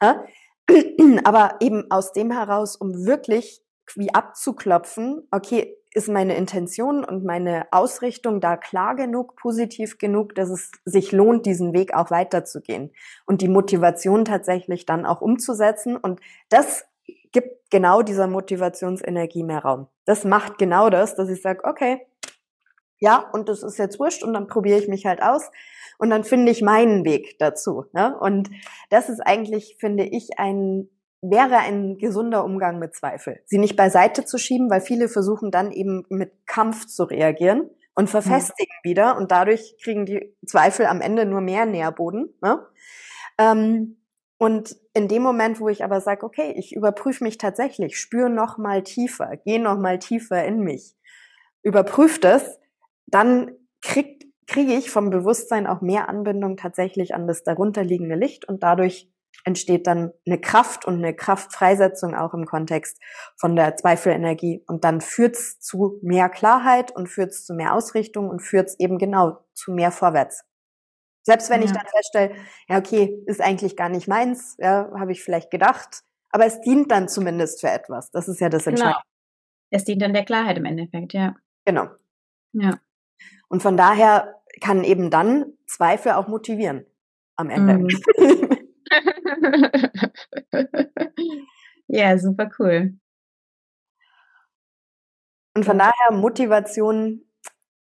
Ja? 0.00 0.24
Aber 1.24 1.56
eben 1.58 1.90
aus 1.90 2.12
dem 2.12 2.30
heraus, 2.30 2.76
um 2.76 3.04
wirklich 3.04 3.64
wie 3.96 4.14
abzuklopfen, 4.14 5.26
okay, 5.30 5.76
ist 5.94 6.08
meine 6.08 6.36
Intention 6.36 7.04
und 7.04 7.24
meine 7.24 7.66
Ausrichtung 7.70 8.40
da 8.40 8.56
klar 8.56 8.96
genug, 8.96 9.36
positiv 9.36 9.98
genug, 9.98 10.34
dass 10.34 10.48
es 10.48 10.70
sich 10.84 11.12
lohnt, 11.12 11.44
diesen 11.44 11.74
Weg 11.74 11.94
auch 11.94 12.10
weiterzugehen 12.10 12.92
und 13.26 13.42
die 13.42 13.48
Motivation 13.48 14.24
tatsächlich 14.24 14.86
dann 14.86 15.04
auch 15.04 15.20
umzusetzen. 15.20 15.96
Und 15.96 16.20
das 16.48 16.86
gibt 17.32 17.70
genau 17.70 18.02
dieser 18.02 18.26
Motivationsenergie 18.26 19.42
mehr 19.42 19.60
Raum. 19.60 19.88
Das 20.06 20.24
macht 20.24 20.58
genau 20.58 20.88
das, 20.88 21.14
dass 21.14 21.28
ich 21.28 21.42
sage, 21.42 21.64
okay, 21.64 22.06
ja, 22.98 23.28
und 23.32 23.48
das 23.48 23.62
ist 23.62 23.78
jetzt 23.78 23.98
wurscht 23.98 24.22
und 24.22 24.32
dann 24.32 24.46
probiere 24.46 24.78
ich 24.78 24.88
mich 24.88 25.06
halt 25.06 25.22
aus 25.22 25.50
und 25.98 26.10
dann 26.10 26.24
finde 26.24 26.52
ich 26.52 26.62
meinen 26.62 27.04
Weg 27.04 27.38
dazu. 27.38 27.84
Ne? 27.92 28.16
Und 28.18 28.50
das 28.90 29.08
ist 29.08 29.20
eigentlich, 29.20 29.76
finde 29.78 30.04
ich, 30.04 30.38
ein 30.38 30.88
wäre 31.22 31.58
ein 31.58 31.98
gesunder 31.98 32.44
Umgang 32.44 32.78
mit 32.78 32.94
Zweifel. 32.94 33.40
Sie 33.46 33.58
nicht 33.58 33.76
beiseite 33.76 34.24
zu 34.24 34.38
schieben, 34.38 34.68
weil 34.68 34.80
viele 34.80 35.08
versuchen 35.08 35.50
dann 35.50 35.70
eben 35.70 36.04
mit 36.08 36.32
Kampf 36.46 36.86
zu 36.86 37.04
reagieren 37.04 37.70
und 37.94 38.10
verfestigen 38.10 38.74
mhm. 38.84 38.88
wieder 38.88 39.16
und 39.16 39.30
dadurch 39.30 39.76
kriegen 39.82 40.04
die 40.04 40.34
Zweifel 40.44 40.86
am 40.86 41.00
Ende 41.00 41.24
nur 41.24 41.40
mehr 41.40 41.64
Nährboden. 41.64 42.34
Ne? 42.42 42.66
Ähm, 43.38 43.98
und 44.36 44.76
in 44.92 45.06
dem 45.06 45.22
Moment, 45.22 45.60
wo 45.60 45.68
ich 45.68 45.84
aber 45.84 46.00
sage, 46.00 46.26
okay, 46.26 46.52
ich 46.56 46.74
überprüfe 46.74 47.22
mich 47.22 47.38
tatsächlich, 47.38 47.96
spüre 47.96 48.28
noch 48.28 48.58
mal 48.58 48.82
tiefer, 48.82 49.36
gehe 49.36 49.62
noch 49.62 49.78
mal 49.78 50.00
tiefer 50.00 50.44
in 50.44 50.58
mich, 50.60 50.96
überprüfe 51.62 52.18
das, 52.18 52.58
dann 53.06 53.52
krieg, 53.80 54.32
kriege 54.48 54.72
ich 54.72 54.90
vom 54.90 55.10
Bewusstsein 55.10 55.68
auch 55.68 55.80
mehr 55.80 56.08
Anbindung 56.08 56.56
tatsächlich 56.56 57.14
an 57.14 57.28
das 57.28 57.44
darunterliegende 57.44 58.16
Licht 58.16 58.48
und 58.48 58.64
dadurch 58.64 59.11
entsteht 59.44 59.86
dann 59.86 60.12
eine 60.26 60.40
Kraft 60.40 60.84
und 60.84 60.96
eine 60.96 61.14
Kraftfreisetzung 61.14 62.14
auch 62.14 62.34
im 62.34 62.46
Kontext 62.46 63.00
von 63.36 63.56
der 63.56 63.76
Zweifelenergie. 63.76 64.62
Und 64.66 64.84
dann 64.84 65.00
führt's 65.00 65.58
zu 65.60 65.98
mehr 66.02 66.28
Klarheit 66.28 66.94
und 66.94 67.08
führt's 67.08 67.44
zu 67.44 67.54
mehr 67.54 67.74
Ausrichtung 67.74 68.28
und 68.28 68.40
führt's 68.40 68.78
eben 68.78 68.98
genau 68.98 69.38
zu 69.54 69.72
mehr 69.72 69.90
vorwärts. 69.90 70.44
Selbst 71.24 71.50
wenn 71.50 71.60
ja. 71.60 71.66
ich 71.66 71.72
dann 71.72 71.86
feststelle, 71.86 72.34
ja, 72.68 72.78
okay, 72.78 73.22
ist 73.26 73.40
eigentlich 73.40 73.76
gar 73.76 73.88
nicht 73.88 74.08
meins, 74.08 74.56
ja, 74.58 74.90
habe 74.98 75.12
ich 75.12 75.22
vielleicht 75.22 75.50
gedacht, 75.50 76.02
aber 76.30 76.46
es 76.46 76.60
dient 76.60 76.90
dann 76.90 77.08
zumindest 77.08 77.60
für 77.60 77.70
etwas. 77.70 78.10
Das 78.10 78.28
ist 78.28 78.40
ja 78.40 78.48
das 78.48 78.64
genau. 78.64 78.72
Entscheidende. 78.72 79.02
Genau. 79.02 79.12
Es 79.70 79.84
dient 79.84 80.02
dann 80.02 80.14
der 80.14 80.24
Klarheit 80.24 80.58
im 80.58 80.64
Endeffekt, 80.64 81.12
ja. 81.12 81.34
Genau. 81.64 81.88
Ja. 82.52 82.78
Und 83.48 83.62
von 83.62 83.76
daher 83.76 84.42
kann 84.60 84.84
eben 84.84 85.10
dann 85.10 85.52
Zweifel 85.66 86.12
auch 86.12 86.28
motivieren 86.28 86.86
am 87.36 87.50
Ende. 87.50 87.78
Mhm. 87.78 88.48
ja, 91.88 92.18
super 92.18 92.50
cool. 92.58 92.94
Und 95.54 95.64
von 95.64 95.78
daher, 95.78 96.12
Motivation 96.12 97.22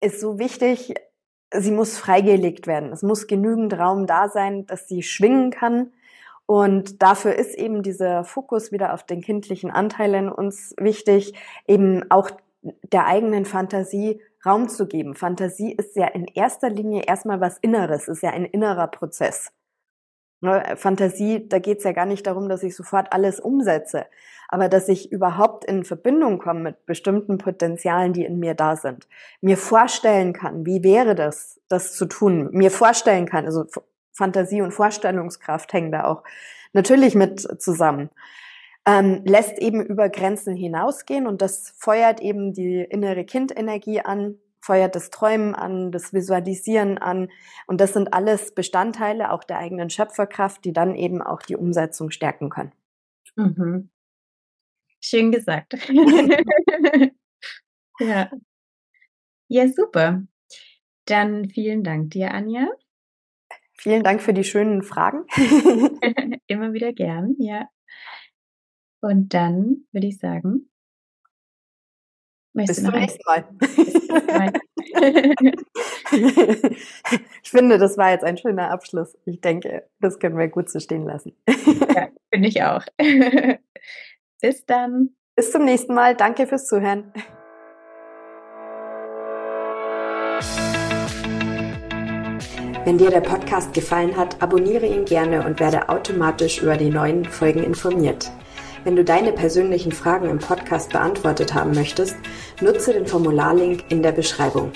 ist 0.00 0.20
so 0.20 0.38
wichtig, 0.38 0.94
sie 1.52 1.70
muss 1.70 1.98
freigelegt 1.98 2.66
werden. 2.66 2.92
Es 2.92 3.02
muss 3.02 3.26
genügend 3.26 3.74
Raum 3.78 4.06
da 4.06 4.28
sein, 4.28 4.66
dass 4.66 4.88
sie 4.88 5.02
schwingen 5.02 5.50
kann 5.50 5.92
Und 6.46 7.02
dafür 7.02 7.34
ist 7.36 7.56
eben 7.56 7.82
dieser 7.82 8.24
Fokus 8.24 8.72
wieder 8.72 8.94
auf 8.94 9.04
den 9.04 9.22
kindlichen 9.22 9.70
Anteil 9.72 10.14
in 10.14 10.30
uns 10.30 10.74
wichtig, 10.78 11.34
eben 11.68 12.10
auch 12.10 12.30
der 12.92 13.06
eigenen 13.06 13.44
Fantasie 13.46 14.20
Raum 14.46 14.68
zu 14.68 14.86
geben. 14.88 15.14
Fantasie 15.16 15.72
ist 15.74 15.96
ja 15.96 16.06
in 16.08 16.26
erster 16.26 16.70
Linie 16.70 17.02
erstmal 17.06 17.40
was 17.40 17.58
Inneres, 17.58 18.08
ist 18.08 18.22
ja 18.22 18.30
ein 18.30 18.44
innerer 18.46 18.88
Prozess. 18.88 19.52
Ne, 20.40 20.74
Fantasie, 20.76 21.48
da 21.48 21.58
geht 21.58 21.78
es 21.78 21.84
ja 21.84 21.92
gar 21.92 22.06
nicht 22.06 22.26
darum, 22.26 22.48
dass 22.48 22.62
ich 22.62 22.76
sofort 22.76 23.12
alles 23.12 23.40
umsetze, 23.40 24.06
aber 24.48 24.68
dass 24.68 24.88
ich 24.88 25.10
überhaupt 25.10 25.64
in 25.64 25.84
Verbindung 25.84 26.38
komme 26.38 26.60
mit 26.60 26.86
bestimmten 26.86 27.38
Potenzialen, 27.38 28.12
die 28.12 28.24
in 28.24 28.38
mir 28.38 28.54
da 28.54 28.76
sind. 28.76 29.08
Mir 29.40 29.56
vorstellen 29.56 30.32
kann, 30.32 30.66
wie 30.66 30.82
wäre 30.82 31.14
das, 31.14 31.60
das 31.68 31.94
zu 31.94 32.06
tun. 32.06 32.50
Mir 32.52 32.70
vorstellen 32.70 33.26
kann, 33.26 33.46
also 33.46 33.64
Fantasie 34.12 34.60
und 34.62 34.72
Vorstellungskraft 34.72 35.72
hängen 35.72 35.92
da 35.92 36.04
auch 36.04 36.22
natürlich 36.72 37.14
mit 37.14 37.40
zusammen. 37.60 38.10
Ähm, 38.86 39.22
lässt 39.24 39.58
eben 39.58 39.82
über 39.82 40.10
Grenzen 40.10 40.54
hinausgehen 40.54 41.26
und 41.26 41.40
das 41.40 41.72
feuert 41.78 42.20
eben 42.20 42.52
die 42.52 42.82
innere 42.82 43.24
Kindenergie 43.24 44.00
an, 44.00 44.38
feuert 44.64 44.94
das 44.94 45.10
Träumen 45.10 45.54
an, 45.54 45.92
das 45.92 46.14
Visualisieren 46.14 46.96
an 46.96 47.30
und 47.66 47.80
das 47.80 47.92
sind 47.92 48.14
alles 48.14 48.54
Bestandteile 48.54 49.30
auch 49.30 49.44
der 49.44 49.58
eigenen 49.58 49.90
Schöpferkraft, 49.90 50.64
die 50.64 50.72
dann 50.72 50.94
eben 50.94 51.20
auch 51.20 51.42
die 51.42 51.56
Umsetzung 51.56 52.10
stärken 52.10 52.48
können. 52.48 52.72
Mhm. 53.36 53.90
Schön 55.00 55.32
gesagt. 55.32 55.74
ja. 58.00 58.30
Ja, 59.48 59.68
super. 59.68 60.22
Dann 61.04 61.50
vielen 61.50 61.84
Dank 61.84 62.12
dir, 62.12 62.32
Anja. 62.32 62.68
Vielen 63.74 64.02
Dank 64.02 64.22
für 64.22 64.32
die 64.32 64.44
schönen 64.44 64.82
Fragen. 64.82 65.26
Immer 66.46 66.72
wieder 66.72 66.94
gern, 66.94 67.34
ja. 67.38 67.68
Und 69.02 69.34
dann 69.34 69.86
würde 69.92 70.06
ich 70.06 70.18
sagen, 70.18 70.70
bis 72.54 72.82
zum 72.82 72.94
nächsten 72.94 73.22
Mal. 73.26 73.44
ich 77.42 77.50
finde, 77.50 77.78
das 77.78 77.98
war 77.98 78.12
jetzt 78.12 78.24
ein 78.24 78.38
schöner 78.38 78.70
Abschluss. 78.70 79.16
Ich 79.26 79.40
denke, 79.40 79.88
das 80.00 80.18
können 80.18 80.38
wir 80.38 80.48
gut 80.48 80.70
so 80.70 80.78
stehen 80.78 81.04
lassen. 81.04 81.32
ja, 81.48 82.08
finde 82.32 82.48
ich 82.48 82.62
auch. 82.62 82.84
bis 84.40 84.64
dann. 84.66 85.10
Bis 85.36 85.50
zum 85.50 85.64
nächsten 85.64 85.94
Mal. 85.94 86.14
Danke 86.14 86.46
fürs 86.46 86.66
Zuhören. 86.66 87.12
Wenn 92.84 92.98
dir 92.98 93.10
der 93.10 93.22
Podcast 93.22 93.72
gefallen 93.72 94.14
hat, 94.16 94.42
abonniere 94.42 94.86
ihn 94.86 95.06
gerne 95.06 95.44
und 95.46 95.58
werde 95.58 95.88
automatisch 95.88 96.62
über 96.62 96.76
die 96.76 96.90
neuen 96.90 97.24
Folgen 97.24 97.64
informiert. 97.64 98.30
Wenn 98.84 98.96
du 98.96 99.04
deine 99.04 99.32
persönlichen 99.32 99.92
Fragen 99.92 100.28
im 100.28 100.38
Podcast 100.38 100.92
beantwortet 100.92 101.54
haben 101.54 101.72
möchtest, 101.72 102.16
nutze 102.60 102.92
den 102.92 103.06
Formularlink 103.06 103.84
in 103.88 104.02
der 104.02 104.12
Beschreibung. 104.12 104.70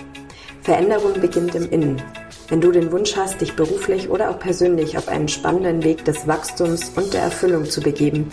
Veränderung 0.63 1.21
beginnt 1.21 1.55
im 1.55 1.71
Innen. 1.71 2.01
Wenn 2.49 2.63
du 2.63 2.73
den 2.73 2.91
Wunsch 2.91 3.15
hast, 3.17 3.43
dich 3.43 3.55
beruflich 3.55 4.09
oder 4.09 4.31
auch 4.31 4.39
persönlich 4.39 4.97
auf 4.97 5.09
einen 5.09 5.29
spannenden 5.29 5.85
Weg 5.85 6.07
des 6.07 6.27
Wachstums 6.27 6.93
und 6.97 7.13
der 7.13 7.21
Erfüllung 7.21 7.67
zu 7.67 7.83
begeben, 7.83 8.31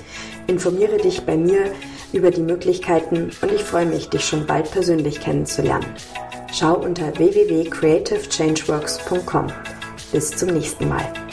informiere 0.48 0.96
dich 0.98 1.26
bei 1.26 1.36
mir 1.36 1.74
über 2.14 2.32
die 2.32 2.42
Möglichkeiten 2.42 3.32
und 3.42 3.52
ich 3.52 3.64
freue 3.64 3.86
mich, 3.86 4.08
dich 4.10 4.24
schon 4.24 4.46
bald 4.46 4.72
persönlich 4.72 5.20
kennenzulernen. 5.20 5.88
Schau 6.54 6.76
unter 6.76 7.18
www.creativechangeworks.com. 7.18 9.48
Bis 10.14 10.32
zum 10.32 10.48
nächsten 10.50 10.88
Mal. 10.88 11.25